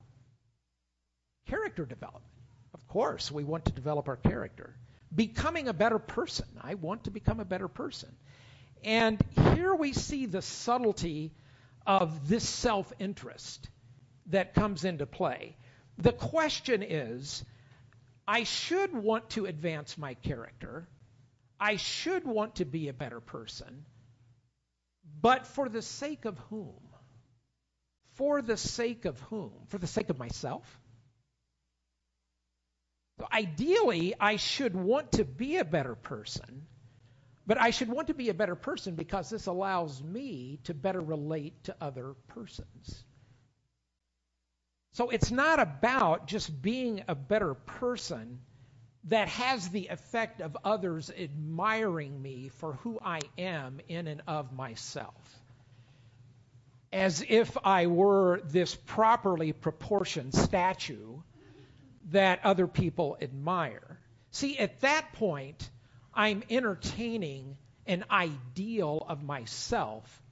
[1.46, 2.34] character development.
[2.74, 4.76] Of course, we want to develop our character.
[5.14, 6.44] Becoming a better person.
[6.60, 8.10] I want to become a better person.
[8.84, 9.24] And
[9.54, 11.32] here we see the subtlety
[11.86, 13.70] of this self interest
[14.26, 15.56] that comes into play.
[15.96, 17.42] The question is
[18.28, 20.86] I should want to advance my character.
[21.58, 23.86] I should want to be a better person.
[25.20, 26.80] But for the sake of whom?
[28.14, 29.52] For the sake of whom?
[29.68, 30.80] For the sake of myself?
[33.18, 36.66] So ideally, I should want to be a better person,
[37.46, 41.00] but I should want to be a better person because this allows me to better
[41.00, 43.04] relate to other persons.
[44.94, 48.40] So it's not about just being a better person
[49.04, 54.52] that has the effect of others admiring me for who I am in and of
[54.52, 55.14] myself.
[56.92, 61.20] As if I were this properly proportioned statue
[62.10, 63.98] that other people admire.
[64.30, 65.68] See, at that point,
[66.14, 70.22] I'm entertaining an ideal of myself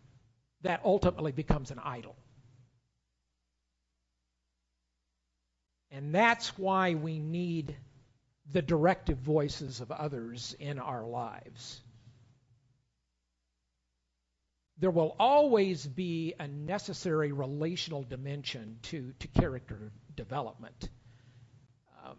[0.62, 2.14] that ultimately becomes an idol.
[5.90, 7.74] And that's why we need
[8.52, 11.80] the directive voices of others in our lives.
[14.78, 20.88] There will always be a necessary relational dimension to, to character development.
[22.04, 22.16] Um,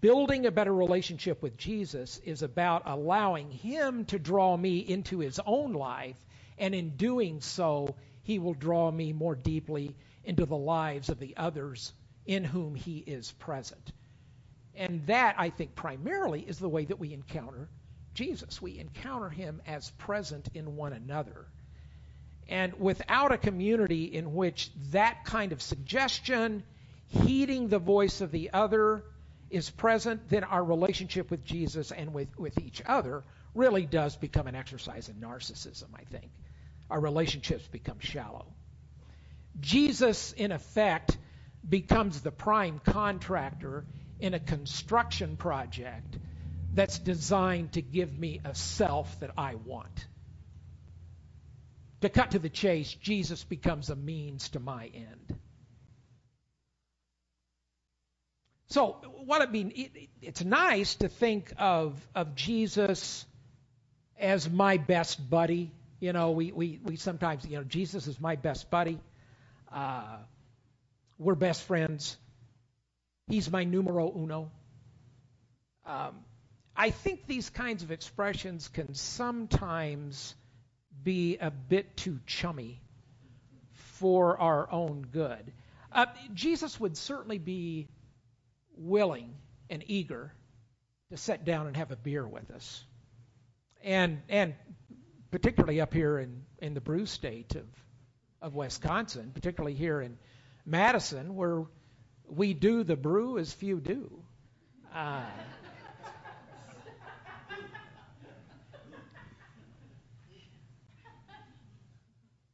[0.00, 5.38] building a better relationship with Jesus is about allowing Him to draw me into His
[5.44, 6.16] own life,
[6.56, 9.94] and in doing so, He will draw me more deeply
[10.24, 11.92] into the lives of the others
[12.24, 13.92] in whom He is present.
[14.80, 17.68] And that, I think, primarily is the way that we encounter
[18.14, 18.62] Jesus.
[18.62, 21.44] We encounter him as present in one another.
[22.48, 26.62] And without a community in which that kind of suggestion,
[27.08, 29.04] heeding the voice of the other,
[29.50, 33.22] is present, then our relationship with Jesus and with, with each other
[33.54, 36.30] really does become an exercise in narcissism, I think.
[36.88, 38.46] Our relationships become shallow.
[39.60, 41.18] Jesus, in effect,
[41.68, 43.84] becomes the prime contractor
[44.20, 46.18] in a construction project
[46.74, 50.06] that's designed to give me a self that I want.
[52.02, 55.38] To cut to the chase, Jesus becomes a means to my end.
[58.68, 63.26] So, what I mean, it, it's nice to think of, of Jesus
[64.18, 65.72] as my best buddy.
[65.98, 68.98] You know, we, we, we sometimes, you know, Jesus is my best buddy.
[69.72, 70.18] Uh,
[71.18, 72.16] we're best friends.
[73.30, 74.50] He's my numero uno.
[75.86, 76.16] Um,
[76.76, 80.34] I think these kinds of expressions can sometimes
[81.02, 82.82] be a bit too chummy
[83.98, 85.52] for our own good.
[85.92, 87.88] Uh, Jesus would certainly be
[88.76, 89.34] willing
[89.68, 90.32] and eager
[91.10, 92.84] to sit down and have a beer with us.
[93.82, 94.54] And and
[95.30, 97.66] particularly up here in, in the brew state of
[98.42, 100.18] of Wisconsin, particularly here in
[100.66, 101.64] Madison, where
[102.30, 104.22] we do the brew as few do.
[104.94, 105.24] Uh,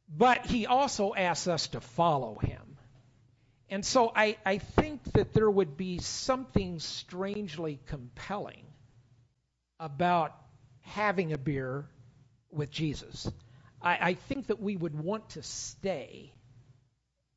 [0.09, 2.61] but he also asks us to follow him.
[3.69, 8.65] And so I, I think that there would be something strangely compelling
[9.79, 10.33] about
[10.81, 11.85] having a beer
[12.49, 13.29] with Jesus.
[13.81, 16.31] I, I think that we would want to stay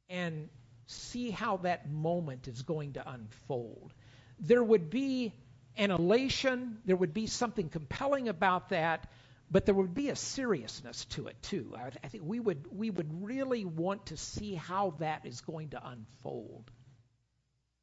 [0.09, 0.49] and
[0.91, 3.93] see how that moment is going to unfold.
[4.38, 5.32] There would be
[5.76, 9.09] an elation, there would be something compelling about that,
[9.51, 11.74] but there would be a seriousness to it too.
[11.76, 15.70] I, I think we would we would really want to see how that is going
[15.70, 16.70] to unfold.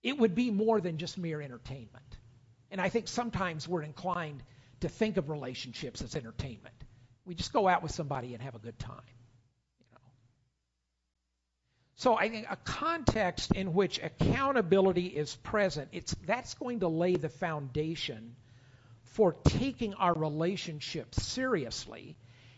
[0.03, 2.18] It would be more than just mere entertainment.
[2.72, 4.43] And I think sometimes we're inclined
[4.82, 6.76] to think of relationships as entertainment.
[7.26, 9.01] We just go out with somebody and have a good time.
[11.98, 17.16] So I think a context in which accountability is present, it's that's going to lay
[17.16, 18.36] the foundation
[19.04, 22.16] for taking our relationship seriously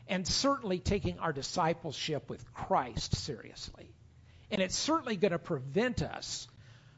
[0.09, 3.95] and certainly taking our discipleship with Christ seriously.
[4.51, 6.49] And it's certainly going to prevent us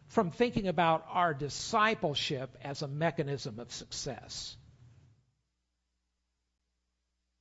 [0.07, 4.57] from thinking about our discipleship as a mechanism of success.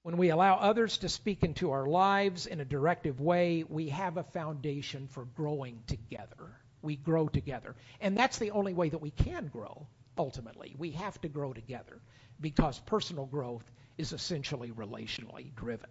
[0.02, 4.16] When we allow others to speak into our lives in a directive way, we have
[4.16, 6.56] a foundation for growing together.
[6.80, 7.76] We grow together.
[8.00, 9.86] And that's the only way that we can grow,
[10.16, 10.74] ultimately.
[10.78, 12.00] We have to grow together
[12.40, 15.90] because personal growth is essentially relationally driven.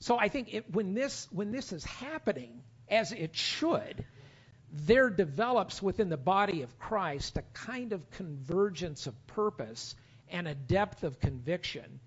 [0.00, 4.04] So I think it, when, this, when this is happening, as it should,
[4.72, 9.94] there develops within the body of Christ a kind of convergence of purpose
[10.28, 12.00] and a depth of conviction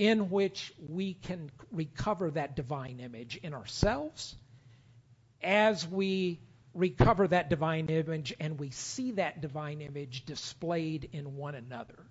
[0.00, 4.34] in which we can recover that divine image in ourselves
[5.42, 6.40] as we
[6.72, 12.06] recover that divine image and we see that divine image displayed in one another.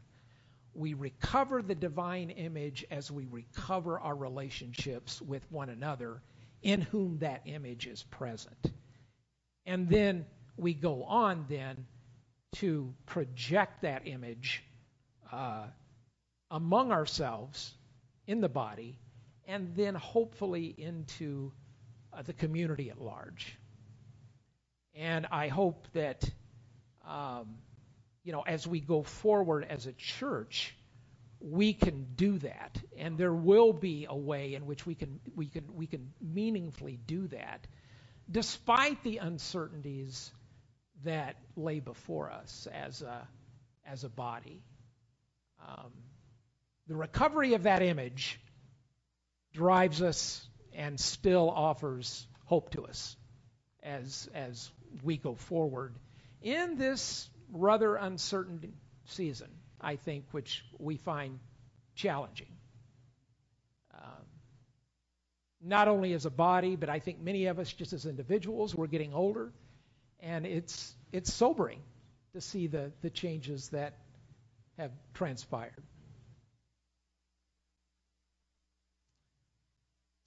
[0.76, 6.22] We recover the divine image as we recover our relationships with one another
[6.62, 8.72] in whom that image is present.
[9.66, 10.28] And then
[10.58, 11.88] we go on then
[12.58, 14.64] to project that image
[15.32, 15.64] uh,
[16.52, 17.74] among ourselves
[18.30, 19.00] in the body,
[19.48, 21.52] and then hopefully into
[22.14, 23.58] uh, the community at large.
[24.94, 26.30] And I hope that
[27.08, 27.58] um,
[28.24, 30.76] you know, as we go forward as a church,
[31.40, 35.48] we can do that, and there will be a way in which we can we
[35.48, 37.66] can we can meaningfully do that,
[38.30, 40.32] despite the uncertainties
[41.04, 43.28] that lay before us as a
[43.88, 44.62] as a body.
[45.68, 45.92] Um,
[46.90, 48.42] the recovery of that image
[49.54, 53.16] drives us and still offers hope to us
[53.84, 54.72] as as
[55.04, 55.94] we go forward
[56.42, 58.74] in this rather uncertain
[59.06, 61.40] season, I think, which we find
[61.94, 62.52] challenging.
[63.94, 64.26] Um,
[65.62, 68.88] not only as a body, but I think many of us, just as individuals, we're
[68.88, 69.52] getting older,
[70.20, 71.82] and it's it's sobering
[72.34, 73.94] to see the the changes that
[74.78, 75.84] have transpired.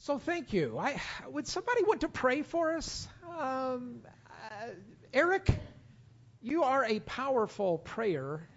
[0.03, 0.77] So thank you.
[0.81, 3.07] I, would somebody want to pray for us?
[3.39, 4.71] Um, uh,
[5.15, 5.49] Eric,
[6.41, 8.49] you are a powerful prayer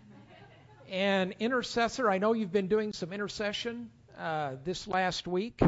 [0.90, 2.10] and intercessor.
[2.10, 5.62] I know you've been doing some intercession uh, this last week,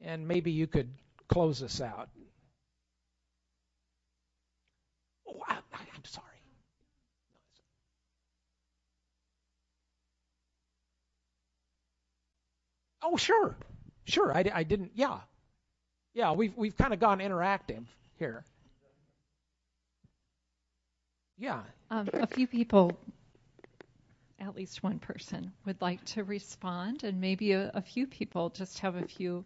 [0.00, 0.90] and maybe you could
[1.26, 2.08] close us out.
[5.28, 6.26] Oh, I, I'm sorry.
[13.02, 13.56] Oh, sure.
[14.06, 14.92] Sure, I, I didn't.
[14.94, 15.18] Yeah,
[16.14, 16.32] yeah.
[16.32, 17.84] We've we've kind of gone interactive
[18.18, 18.44] here.
[21.38, 21.60] Yeah.
[21.90, 22.98] Um, a few people,
[24.40, 28.78] at least one person, would like to respond, and maybe a, a few people just
[28.78, 29.44] have a few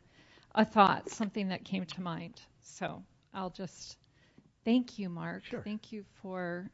[0.55, 2.41] a thought, something that came to mind.
[2.63, 3.03] So
[3.35, 3.97] I'll just
[4.65, 5.45] thank you, Mark.
[5.45, 5.63] Sure.
[5.63, 6.71] Thank you for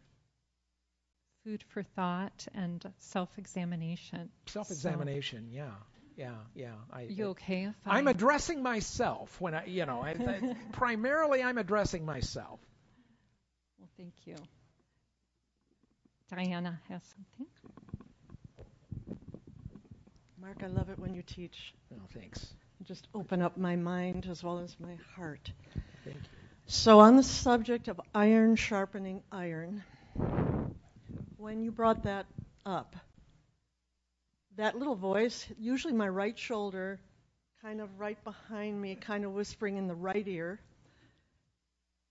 [1.44, 4.28] food for thought and self-examination.
[4.46, 5.48] Self-examination.
[5.50, 5.70] So, yeah.
[6.16, 6.72] Yeah, yeah.
[6.92, 7.64] I, you okay?
[7.64, 7.98] If I...
[7.98, 12.58] I'm addressing myself when I, you know, I, I, uh, primarily I'm addressing myself.
[13.78, 14.36] Well, thank you.
[16.30, 17.46] Diana has something.
[20.40, 21.74] Mark, I love it when you teach.
[21.92, 22.54] Oh, thanks.
[22.84, 25.50] Just open up my mind as well as my heart.
[26.04, 26.22] Thank you.
[26.66, 29.84] So, on the subject of iron sharpening iron,
[31.36, 32.26] when you brought that
[32.64, 32.96] up,
[34.56, 36.98] that little voice, usually my right shoulder,
[37.62, 40.60] kind of right behind me, kind of whispering in the right ear.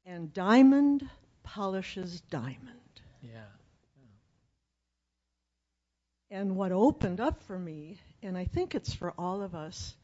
[0.06, 1.10] And diamond
[1.44, 2.80] polishes diamond.
[3.22, 3.32] Yeah.
[6.30, 6.38] yeah.
[6.38, 9.96] And what opened up for me, and I think it's for all of us,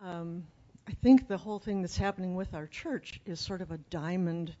[0.00, 0.44] um,
[0.88, 4.54] I think the whole thing that's happening with our church is sort of a diamond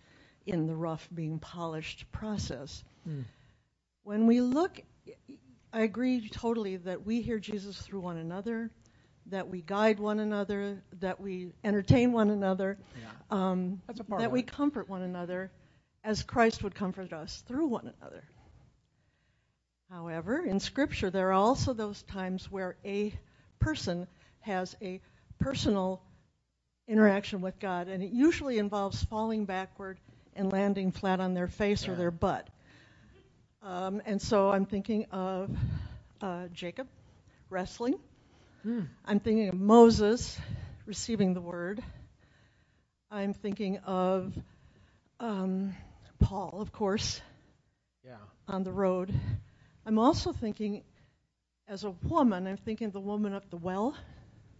[0.46, 2.84] in the rough being polished process.
[3.08, 3.24] Mm.
[4.04, 4.80] When we look,
[5.74, 8.70] I agree totally that we hear Jesus through one another,
[9.26, 13.08] that we guide one another, that we entertain one another, yeah.
[13.32, 13.82] um,
[14.18, 15.50] that we comfort one another
[16.04, 18.22] as Christ would comfort us through one another.
[19.90, 23.12] However, in Scripture, there are also those times where a
[23.58, 24.06] person
[24.42, 25.00] has a
[25.40, 26.00] personal
[26.86, 29.98] interaction with God, and it usually involves falling backward
[30.36, 31.92] and landing flat on their face yeah.
[31.92, 32.48] or their butt.
[33.64, 35.50] Um, and so I'm thinking of
[36.20, 36.86] uh, Jacob
[37.48, 37.98] wrestling.
[38.66, 38.88] Mm.
[39.06, 40.38] I'm thinking of Moses
[40.84, 41.82] receiving the word.
[43.10, 44.34] I'm thinking of
[45.18, 45.74] um,
[46.20, 47.22] Paul, of course,
[48.04, 48.16] yeah.
[48.46, 49.14] on the road.
[49.86, 50.82] I'm also thinking,
[51.66, 53.96] as a woman, I'm thinking of the woman at the well.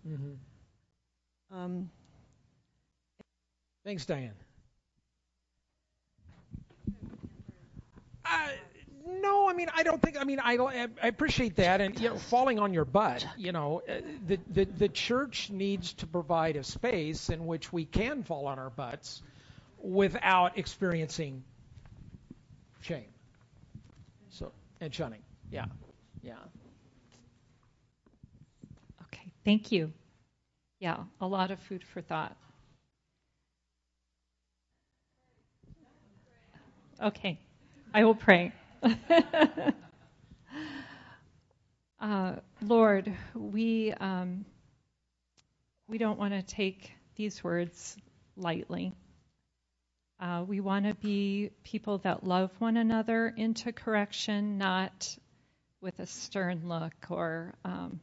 [0.08, 1.56] Mm-hmm.
[1.56, 1.90] Um,
[3.84, 4.32] Thanks, Diane.
[8.24, 8.48] Uh,
[9.06, 10.20] no, I mean I don't think.
[10.20, 10.56] I mean I
[11.02, 13.26] I appreciate that, and you know, falling on your butt.
[13.36, 13.94] You know, uh,
[14.26, 18.58] the the the church needs to provide a space in which we can fall on
[18.58, 19.22] our butts
[19.82, 21.44] without experiencing
[22.82, 23.06] shame.
[24.30, 25.22] So and shunning.
[25.50, 25.66] Yeah,
[26.22, 26.34] yeah.
[29.04, 29.92] Okay, thank you.
[30.80, 32.36] Yeah, a lot of food for thought.
[37.02, 37.38] Okay,
[37.94, 38.52] I will pray.
[42.00, 44.44] uh, Lord, we um,
[45.88, 47.96] we don't want to take these words
[48.36, 48.92] lightly.
[50.20, 55.16] Uh, we want to be people that love one another into correction, not
[55.80, 58.00] with a stern look or um,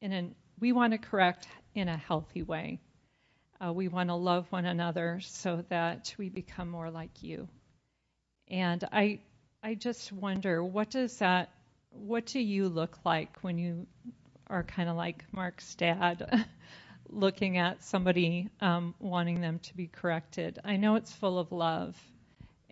[0.00, 0.34] in an.
[0.60, 2.80] We want to correct in a healthy way.
[3.64, 7.48] Uh, we want to love one another so that we become more like you.
[8.48, 9.20] And I
[9.62, 11.50] I just wonder what does that
[11.90, 13.86] what do you look like when you
[14.46, 16.46] are kind of like Mark's dad
[17.08, 20.58] looking at somebody um, wanting them to be corrected?
[20.64, 21.96] I know it's full of love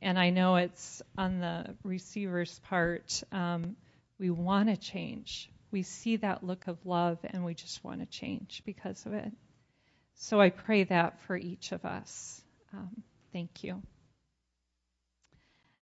[0.01, 3.22] and I know it's on the receiver's part.
[3.32, 3.76] Um,
[4.18, 5.51] we want to change.
[5.70, 9.32] We see that look of love, and we just want to change because of it.
[10.14, 12.43] So I pray that for each of us.
[12.72, 13.82] Um, thank you.